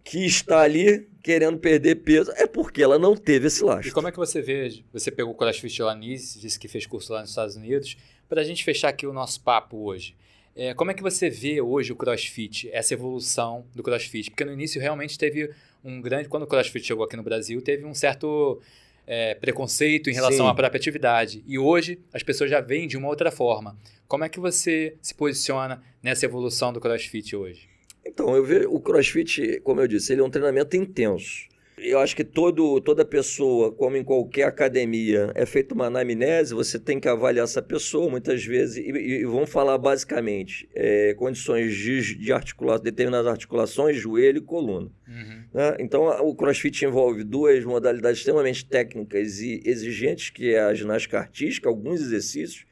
que 0.03 0.25
está 0.25 0.59
ali 0.59 1.07
querendo 1.23 1.57
perder 1.57 1.95
peso 1.95 2.29
é 2.35 2.45
porque 2.45 2.83
ela 2.83 2.99
não 2.99 3.15
teve 3.15 3.47
esse 3.47 3.63
lastro. 3.63 3.87
E 3.87 3.93
como 3.93 4.09
é 4.09 4.11
que 4.11 4.17
você 4.17 4.41
vê? 4.41 4.83
Você 4.91 5.09
pegou 5.09 5.31
o 5.31 5.37
CrossFit 5.37 5.81
lá 5.81 5.95
nisso, 5.95 6.37
disse 6.37 6.59
que 6.59 6.67
fez 6.67 6.85
curso 6.85 7.13
lá 7.13 7.21
nos 7.21 7.29
Estados 7.29 7.55
Unidos. 7.55 7.95
Para 8.27 8.41
a 8.41 8.43
gente 8.43 8.61
fechar 8.65 8.89
aqui 8.89 9.07
o 9.07 9.13
nosso 9.13 9.39
papo 9.39 9.77
hoje, 9.77 10.17
é, 10.57 10.73
como 10.73 10.89
é 10.89 10.93
que 10.95 11.03
você 11.03 11.29
vê 11.29 11.61
hoje 11.61 11.93
o 11.93 11.95
CrossFit, 11.95 12.67
essa 12.73 12.95
evolução 12.95 13.63
do 13.75 13.83
CrossFit? 13.83 14.31
Porque 14.31 14.43
no 14.43 14.51
início 14.51 14.81
realmente 14.81 15.15
teve 15.15 15.51
um 15.83 16.01
grande. 16.01 16.27
Quando 16.27 16.43
o 16.43 16.47
CrossFit 16.47 16.83
chegou 16.83 17.05
aqui 17.05 17.15
no 17.15 17.21
Brasil, 17.21 17.61
teve 17.61 17.85
um 17.85 17.93
certo 17.93 18.59
é, 19.05 19.35
preconceito 19.35 20.09
em 20.09 20.13
relação 20.13 20.45
Sim. 20.45 20.51
à 20.51 20.55
própria 20.55 20.79
atividade. 20.79 21.43
E 21.45 21.59
hoje 21.59 21.99
as 22.11 22.23
pessoas 22.23 22.49
já 22.49 22.59
veem 22.59 22.87
de 22.87 22.97
uma 22.97 23.07
outra 23.07 23.29
forma. 23.29 23.77
Como 24.07 24.23
é 24.23 24.29
que 24.29 24.39
você 24.39 24.95
se 24.99 25.13
posiciona 25.13 25.83
nessa 26.01 26.25
evolução 26.25 26.73
do 26.73 26.81
CrossFit 26.81 27.35
hoje? 27.35 27.69
Então, 28.03 28.35
eu 28.35 28.43
vejo 28.43 28.69
o 28.71 28.79
CrossFit, 28.79 29.59
como 29.63 29.79
eu 29.81 29.87
disse, 29.87 30.13
ele 30.13 30.21
é 30.21 30.23
um 30.23 30.29
treinamento 30.29 30.75
intenso. 30.75 31.45
Eu 31.77 31.99
acho 31.99 32.15
que 32.15 32.23
todo, 32.23 32.81
toda 32.81 33.05
pessoa, 33.05 33.71
como 33.71 33.95
em 33.95 34.03
qualquer 34.03 34.45
academia, 34.45 35.31
é 35.35 35.45
feita 35.45 35.75
uma 35.75 35.85
anamnese, 35.85 36.55
você 36.55 36.79
tem 36.79 36.99
que 36.99 37.07
avaliar 37.07 37.43
essa 37.43 37.61
pessoa 37.61 38.09
muitas 38.09 38.43
vezes, 38.43 38.77
e, 38.77 38.89
e 38.89 39.25
vamos 39.25 39.51
falar 39.51 39.77
basicamente 39.77 40.67
é, 40.73 41.13
condições 41.13 41.75
de, 41.75 42.15
de 42.17 42.33
articulação, 42.33 42.83
determinadas 42.83 43.27
articulações, 43.27 43.95
joelho 43.95 44.39
e 44.39 44.41
coluna. 44.41 44.91
Uhum. 45.07 45.43
Né? 45.53 45.77
Então, 45.79 46.07
o 46.25 46.33
crossfit 46.33 46.83
envolve 46.83 47.23
duas 47.23 47.63
modalidades 47.63 48.19
extremamente 48.19 48.65
técnicas 48.65 49.39
e 49.39 49.61
exigentes, 49.63 50.31
que 50.31 50.55
é 50.55 50.61
a 50.61 50.73
ginástica 50.73 51.19
artística, 51.19 51.69
alguns 51.69 52.01
exercícios, 52.01 52.65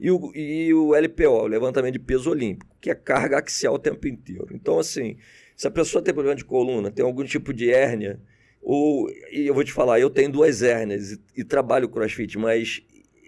e 0.00 0.10
o, 0.10 0.32
e 0.34 0.72
o 0.72 0.94
LPO, 0.94 1.28
o 1.28 1.46
levantamento 1.46 1.92
de 1.92 1.98
peso 2.00 2.30
olímpico, 2.30 2.74
que 2.80 2.90
é 2.90 2.94
carga 2.94 3.38
axial 3.38 3.74
o 3.74 3.78
tempo 3.78 4.08
inteiro. 4.08 4.48
Então, 4.52 4.78
assim, 4.78 5.18
se 5.54 5.66
a 5.66 5.70
pessoa 5.70 6.02
tem 6.02 6.14
problema 6.14 6.36
de 6.36 6.44
coluna, 6.44 6.90
tem 6.90 7.04
algum 7.04 7.24
tipo 7.24 7.52
de 7.52 7.70
hérnia, 7.70 8.18
ou, 8.68 9.08
eu 9.30 9.54
vou 9.54 9.62
te 9.62 9.72
falar, 9.72 10.00
eu 10.00 10.10
tenho 10.10 10.28
duas 10.28 10.60
hérnias 10.60 11.12
e, 11.12 11.20
e 11.36 11.44
trabalho 11.44 11.88
crossfit, 11.88 12.36
mas 12.36 12.82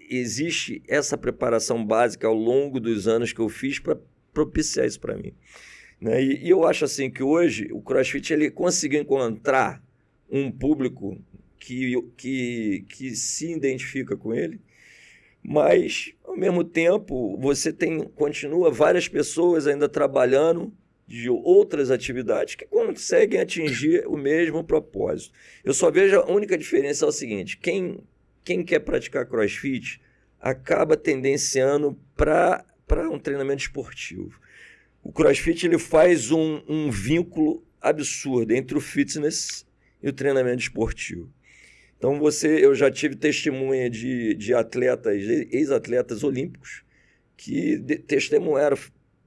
existe 0.09 0.83
essa 0.85 1.17
preparação 1.17 1.85
básica 1.85 2.27
ao 2.27 2.33
longo 2.33 2.77
dos 2.77 3.07
anos 3.07 3.31
que 3.31 3.39
eu 3.39 3.47
fiz 3.47 3.79
para 3.79 3.97
propiciar 4.33 4.85
isso 4.85 4.99
para 4.99 5.15
mim. 5.15 5.33
Né? 6.01 6.21
E, 6.21 6.45
e, 6.45 6.49
eu 6.49 6.67
acho 6.67 6.83
assim 6.83 7.09
que 7.09 7.23
hoje 7.23 7.69
o 7.71 7.81
CrossFit 7.81 8.33
ele 8.33 8.51
conseguiu 8.51 8.99
encontrar 8.99 9.81
um 10.29 10.51
público 10.51 11.17
que, 11.57 11.95
que, 12.17 12.85
que 12.89 13.15
se 13.15 13.53
identifica 13.53 14.17
com 14.17 14.33
ele, 14.33 14.59
mas 15.41 16.11
ao 16.25 16.35
mesmo 16.35 16.65
tempo 16.65 17.37
você 17.37 17.71
tem 17.71 18.03
continua 18.09 18.69
várias 18.69 19.07
pessoas 19.07 19.67
ainda 19.67 19.87
trabalhando 19.87 20.73
de 21.09 21.27
outras 21.27 21.89
atividades 21.89 22.53
que 22.53 22.65
conseguem 22.67 23.41
atingir 23.41 24.05
o 24.05 24.15
mesmo 24.15 24.63
propósito. 24.63 25.33
Eu 25.65 25.73
só 25.73 25.89
vejo 25.89 26.19
a 26.19 26.31
única 26.31 26.55
diferença 26.55 27.03
é 27.03 27.07
o 27.07 27.11
seguinte: 27.11 27.57
quem, 27.57 28.03
quem 28.43 28.63
quer 28.63 28.77
praticar 28.77 29.25
crossfit 29.25 29.99
acaba 30.39 30.95
tendenciando 30.95 31.99
para 32.15 32.63
um 33.11 33.17
treinamento 33.17 33.63
esportivo. 33.63 34.39
O 35.01 35.11
crossfit 35.11 35.65
ele 35.65 35.79
faz 35.79 36.29
um, 36.29 36.61
um 36.67 36.91
vínculo 36.91 37.65
absurdo 37.81 38.53
entre 38.53 38.77
o 38.77 38.81
fitness 38.81 39.65
e 40.03 40.09
o 40.09 40.13
treinamento 40.13 40.61
esportivo. 40.61 41.27
Então 41.97 42.19
você, 42.19 42.63
eu 42.63 42.75
já 42.75 42.91
tive 42.91 43.15
testemunha 43.15 43.89
de, 43.89 44.35
de 44.35 44.53
atletas, 44.53 45.23
ex-atletas 45.51 46.23
olímpicos, 46.23 46.83
que 47.35 47.79
testemunharam 48.05 48.77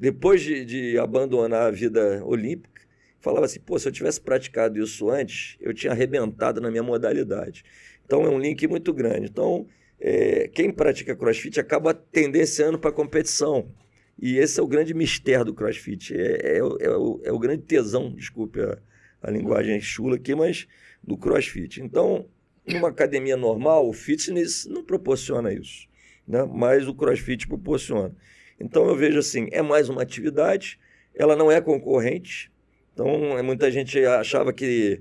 depois 0.03 0.43
de, 0.43 0.65
de 0.65 0.99
abandonar 0.99 1.69
a 1.69 1.71
vida 1.71 2.25
olímpica, 2.25 2.83
falava 3.21 3.47
assim: 3.47 3.61
pô, 3.61 3.79
se 3.79 3.87
eu 3.87 3.93
tivesse 3.93 4.21
praticado 4.21 4.83
isso 4.83 5.09
antes, 5.09 5.57
eu 5.61 5.73
tinha 5.73 5.93
arrebentado 5.93 6.61
na 6.61 6.73
minha 6.73 6.83
modalidade. 6.83 7.63
Então 8.05 8.25
é 8.25 8.29
um 8.29 8.41
link 8.41 8.67
muito 8.67 8.93
grande. 8.93 9.29
Então, 9.31 9.65
é, 10.01 10.49
quem 10.49 10.73
pratica 10.73 11.15
crossfit 11.15 11.61
acaba 11.61 11.95
tendenciando 11.95 12.81
para 12.81 12.91
a 12.91 12.93
competição. 12.93 13.73
E 14.21 14.39
esse 14.39 14.59
é 14.59 14.63
o 14.65 14.67
grande 14.67 14.93
mistério 14.93 15.45
do 15.45 15.55
crossfit. 15.55 16.13
É, 16.13 16.57
é, 16.57 16.59
é, 16.59 16.63
o, 16.63 17.21
é 17.23 17.31
o, 17.31 17.39
grande 17.39 17.63
tesão, 17.63 18.13
desculpe 18.13 18.61
a, 18.61 18.79
a 19.23 19.31
linguagem 19.31 19.81
chula 19.81 20.17
aqui, 20.17 20.35
mas 20.35 20.67
do 21.01 21.17
crossfit. 21.17 21.81
Então, 21.81 22.27
numa 22.67 22.89
academia 22.89 23.37
normal, 23.37 23.89
o 23.89 23.93
fitness 23.93 24.67
não 24.67 24.83
proporciona 24.83 25.53
isso. 25.53 25.87
Né? 26.27 26.43
Mas 26.53 26.89
o 26.89 26.95
crossfit 26.95 27.47
proporciona. 27.47 28.13
Então 28.61 28.87
eu 28.87 28.97
vejo 28.97 29.19
assim, 29.19 29.49
é 29.53 29.63
mais 29.63 29.89
uma 29.89 30.03
atividade, 30.03 30.79
ela 31.15 31.37
não 31.37 31.51
é 31.51 31.61
concorrente. 31.61 32.51
Então 32.93 33.39
é, 33.39 33.43
muita 33.43 33.71
gente 33.71 33.99
achava 34.05 34.53
que, 34.53 35.01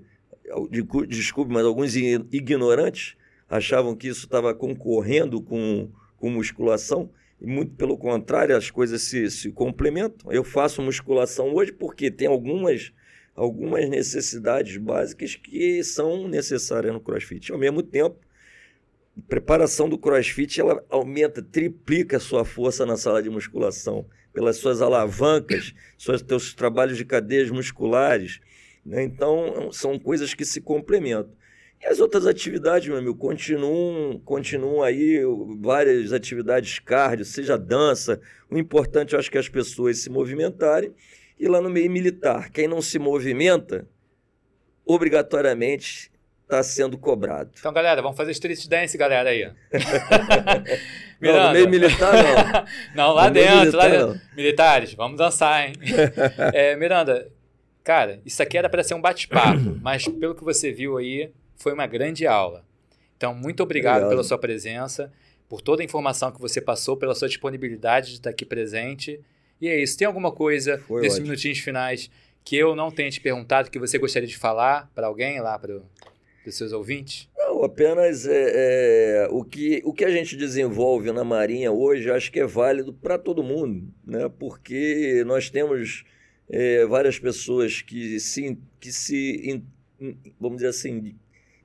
desculpe, 1.07 1.51
mas 1.53 1.65
alguns 1.65 1.95
ignorantes 1.95 3.15
achavam 3.49 3.95
que 3.95 4.07
isso 4.07 4.25
estava 4.25 4.53
concorrendo 4.53 5.41
com, 5.41 5.89
com 6.17 6.29
musculação. 6.29 7.09
E 7.39 7.45
muito 7.45 7.73
pelo 7.75 7.97
contrário, 7.97 8.55
as 8.55 8.69
coisas 8.69 9.01
se, 9.01 9.29
se 9.29 9.51
complementam. 9.51 10.31
Eu 10.31 10.43
faço 10.43 10.81
musculação 10.81 11.53
hoje 11.53 11.71
porque 11.71 12.11
tem 12.11 12.27
algumas, 12.27 12.93
algumas 13.35 13.89
necessidades 13.89 14.77
básicas 14.77 15.35
que 15.35 15.83
são 15.83 16.27
necessárias 16.27 16.93
no 16.93 16.99
crossfit. 16.99 17.51
Ao 17.51 17.57
mesmo 17.57 17.81
tempo, 17.81 18.15
preparação 19.27 19.89
do 19.89 19.97
crossfit 19.97 20.59
ela 20.59 20.83
aumenta, 20.89 21.41
triplica 21.41 22.17
a 22.17 22.19
sua 22.19 22.45
força 22.45 22.85
na 22.85 22.97
sala 22.97 23.21
de 23.21 23.29
musculação, 23.29 24.05
pelas 24.33 24.57
suas 24.57 24.81
alavancas, 24.81 25.73
seus 25.97 26.21
teus 26.21 26.53
trabalhos 26.53 26.97
de 26.97 27.05
cadeias 27.05 27.49
musculares. 27.49 28.39
Né? 28.85 29.03
Então, 29.03 29.71
são 29.71 29.99
coisas 29.99 30.33
que 30.33 30.45
se 30.45 30.61
complementam. 30.61 31.33
E 31.81 31.85
as 31.87 31.99
outras 31.99 32.27
atividades, 32.27 32.87
meu 32.87 32.97
amigo, 32.97 33.15
continuam, 33.15 34.19
continuam 34.23 34.83
aí 34.83 35.19
várias 35.59 36.13
atividades 36.13 36.77
cardio, 36.77 37.25
seja 37.25 37.57
dança. 37.57 38.21
O 38.49 38.57
importante, 38.57 39.13
eu 39.13 39.19
acho 39.19 39.31
que 39.31 39.37
é 39.37 39.39
as 39.39 39.49
pessoas 39.49 39.97
se 39.97 40.09
movimentarem. 40.09 40.93
E 41.39 41.47
lá 41.47 41.59
no 41.59 41.71
meio 41.71 41.89
militar, 41.89 42.51
quem 42.51 42.67
não 42.67 42.83
se 42.83 42.99
movimenta, 42.99 43.87
obrigatoriamente 44.85 46.11
está 46.51 46.63
sendo 46.63 46.97
cobrado. 46.97 47.51
Então, 47.57 47.71
galera, 47.71 48.01
vamos 48.01 48.17
fazer 48.17 48.31
street 48.31 48.67
dance, 48.67 48.97
galera 48.97 49.29
aí. 49.29 49.49
Não, 51.21 51.47
no 51.47 51.53
meio 51.53 51.69
militar 51.69 52.13
não. 52.13 52.65
não, 52.95 53.13
lá 53.13 53.27
no 53.27 53.33
dentro, 53.35 53.59
militar, 53.59 53.77
lá 53.77 53.87
dentro. 53.87 54.07
Não. 54.07 54.21
Militares, 54.35 54.93
vamos 54.95 55.17
dançar, 55.19 55.67
hein? 55.67 55.75
é, 56.51 56.75
Miranda, 56.75 57.31
cara, 57.83 58.19
isso 58.25 58.41
aqui 58.41 58.57
era 58.57 58.67
para 58.67 58.83
ser 58.83 58.95
um 58.95 59.01
bate-papo, 59.01 59.77
mas 59.83 60.07
pelo 60.07 60.33
que 60.33 60.43
você 60.43 60.71
viu 60.71 60.97
aí, 60.97 61.31
foi 61.55 61.73
uma 61.73 61.85
grande 61.85 62.25
aula. 62.25 62.65
Então, 63.15 63.35
muito 63.35 63.61
obrigado, 63.61 64.09
pela 64.09 64.23
sua 64.23 64.39
presença, 64.39 65.13
por 65.47 65.61
toda 65.61 65.83
a 65.83 65.85
informação 65.85 66.31
que 66.31 66.41
você 66.41 66.59
passou, 66.59 66.97
pela 66.97 67.13
sua 67.13 67.27
disponibilidade 67.27 68.07
de 68.07 68.13
estar 68.13 68.31
aqui 68.31 68.43
presente. 68.43 69.21
E 69.61 69.67
é 69.67 69.79
isso. 69.79 69.95
Tem 69.95 70.07
alguma 70.07 70.31
coisa 70.31 70.79
foi 70.87 71.03
nesses 71.03 71.19
ótimo. 71.19 71.27
minutinhos 71.27 71.59
finais 71.59 72.09
que 72.43 72.55
eu 72.55 72.75
não 72.75 72.89
tenha 72.89 73.11
te 73.11 73.21
perguntado 73.21 73.69
que 73.69 73.77
você 73.77 73.99
gostaria 73.99 74.27
de 74.27 74.37
falar 74.37 74.89
para 74.95 75.05
alguém 75.05 75.39
lá 75.39 75.59
para 75.59 75.79
dos 76.45 76.55
seus 76.55 76.71
ouvintes? 76.71 77.29
Não, 77.37 77.63
apenas 77.63 78.25
é, 78.25 79.25
é, 79.25 79.27
o, 79.29 79.43
que, 79.43 79.81
o 79.85 79.93
que 79.93 80.05
a 80.05 80.11
gente 80.11 80.35
desenvolve 80.35 81.11
na 81.11 81.23
Marinha 81.23 81.71
hoje 81.71 82.09
acho 82.09 82.31
que 82.31 82.39
é 82.39 82.45
válido 82.45 82.93
para 82.93 83.17
todo 83.17 83.43
mundo, 83.43 83.87
né? 84.05 84.29
porque 84.39 85.23
nós 85.25 85.49
temos 85.49 86.03
é, 86.49 86.85
várias 86.85 87.19
pessoas 87.19 87.81
que 87.81 88.19
se, 88.19 88.57
que 88.79 88.91
se 88.91 89.63
vamos 90.39 90.57
dizer 90.57 90.69
assim, 90.69 91.15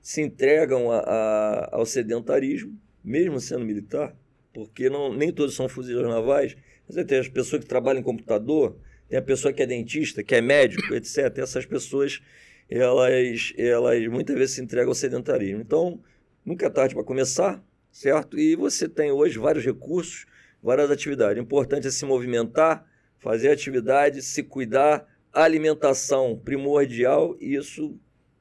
se 0.01 0.21
entregam 0.21 0.91
a, 0.91 0.99
a, 0.99 1.75
ao 1.75 1.85
sedentarismo, 1.85 2.77
mesmo 3.03 3.39
sendo 3.39 3.65
militar, 3.65 4.15
porque 4.53 4.89
não, 4.89 5.13
nem 5.13 5.31
todos 5.31 5.55
são 5.55 5.67
fuzileiros 5.67 6.09
navais. 6.09 6.55
Você 6.87 7.03
tem 7.03 7.19
as 7.19 7.27
pessoas 7.27 7.63
que 7.63 7.67
trabalham 7.67 7.99
em 7.99 8.03
computador, 8.03 8.77
tem 9.09 9.17
a 9.17 9.21
pessoa 9.21 9.53
que 9.53 9.61
é 9.61 9.65
dentista, 9.65 10.23
que 10.23 10.35
é 10.35 10.41
médico, 10.41 10.93
etc. 10.93 11.37
Essas 11.37 11.65
pessoas 11.65 12.21
elas, 12.69 13.53
elas 13.57 14.07
muitas 14.07 14.35
vezes 14.37 14.55
se 14.55 14.61
entregam 14.61 14.89
ao 14.89 14.95
sedentarismo. 14.95 15.61
Então, 15.61 15.99
nunca 16.45 16.65
é 16.65 16.69
tarde 16.69 16.93
para 16.93 17.03
começar, 17.03 17.63
certo? 17.91 18.37
E 18.37 18.55
você 18.55 18.87
tem 18.87 19.11
hoje 19.11 19.39
vários 19.39 19.65
recursos, 19.65 20.25
várias 20.61 20.91
atividades. 20.91 21.37
O 21.37 21.43
importante 21.43 21.87
é 21.87 21.91
se 21.91 22.05
movimentar, 22.05 22.85
fazer 23.19 23.49
atividade, 23.49 24.21
se 24.21 24.43
cuidar, 24.43 25.07
alimentação 25.33 26.39
primordial, 26.43 27.37
isso 27.39 27.97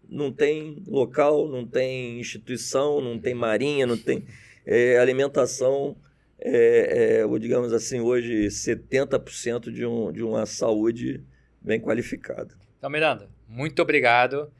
não 0.08 0.32
tem 0.32 0.82
local, 0.86 1.48
não 1.48 1.66
tem 1.66 2.20
instituição, 2.20 3.00
não 3.00 3.18
tem 3.18 3.34
marinha, 3.34 3.86
não 3.86 3.96
tem 3.96 4.24
é, 4.64 4.98
alimentação, 4.98 5.96
é, 6.38 7.22
é, 7.22 7.38
digamos 7.38 7.72
assim, 7.72 8.00
hoje 8.00 8.46
70% 8.46 9.70
de, 9.70 9.84
um, 9.84 10.12
de 10.12 10.22
uma 10.22 10.46
saúde 10.46 11.22
bem 11.60 11.80
qualificada. 11.80 12.54
Então, 12.78 12.88
Miranda, 12.88 13.28
muito 13.48 13.82
obrigado. 13.82 14.50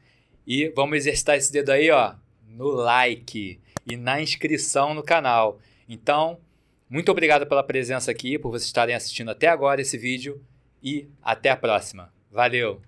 E 0.45 0.69
vamos 0.75 0.97
exercitar 0.97 1.35
esse 1.35 1.51
dedo 1.51 1.71
aí, 1.71 1.91
ó, 1.91 2.15
no 2.47 2.69
like 2.69 3.59
e 3.85 3.97
na 3.97 4.21
inscrição 4.21 4.93
no 4.93 5.03
canal. 5.03 5.59
Então, 5.89 6.39
muito 6.89 7.11
obrigado 7.11 7.45
pela 7.45 7.63
presença 7.63 8.11
aqui, 8.11 8.39
por 8.39 8.51
vocês 8.51 8.67
estarem 8.67 8.95
assistindo 8.95 9.31
até 9.31 9.47
agora 9.47 9.81
esse 9.81 9.97
vídeo 9.97 10.41
e 10.81 11.07
até 11.21 11.49
a 11.49 11.57
próxima. 11.57 12.13
Valeu! 12.31 12.86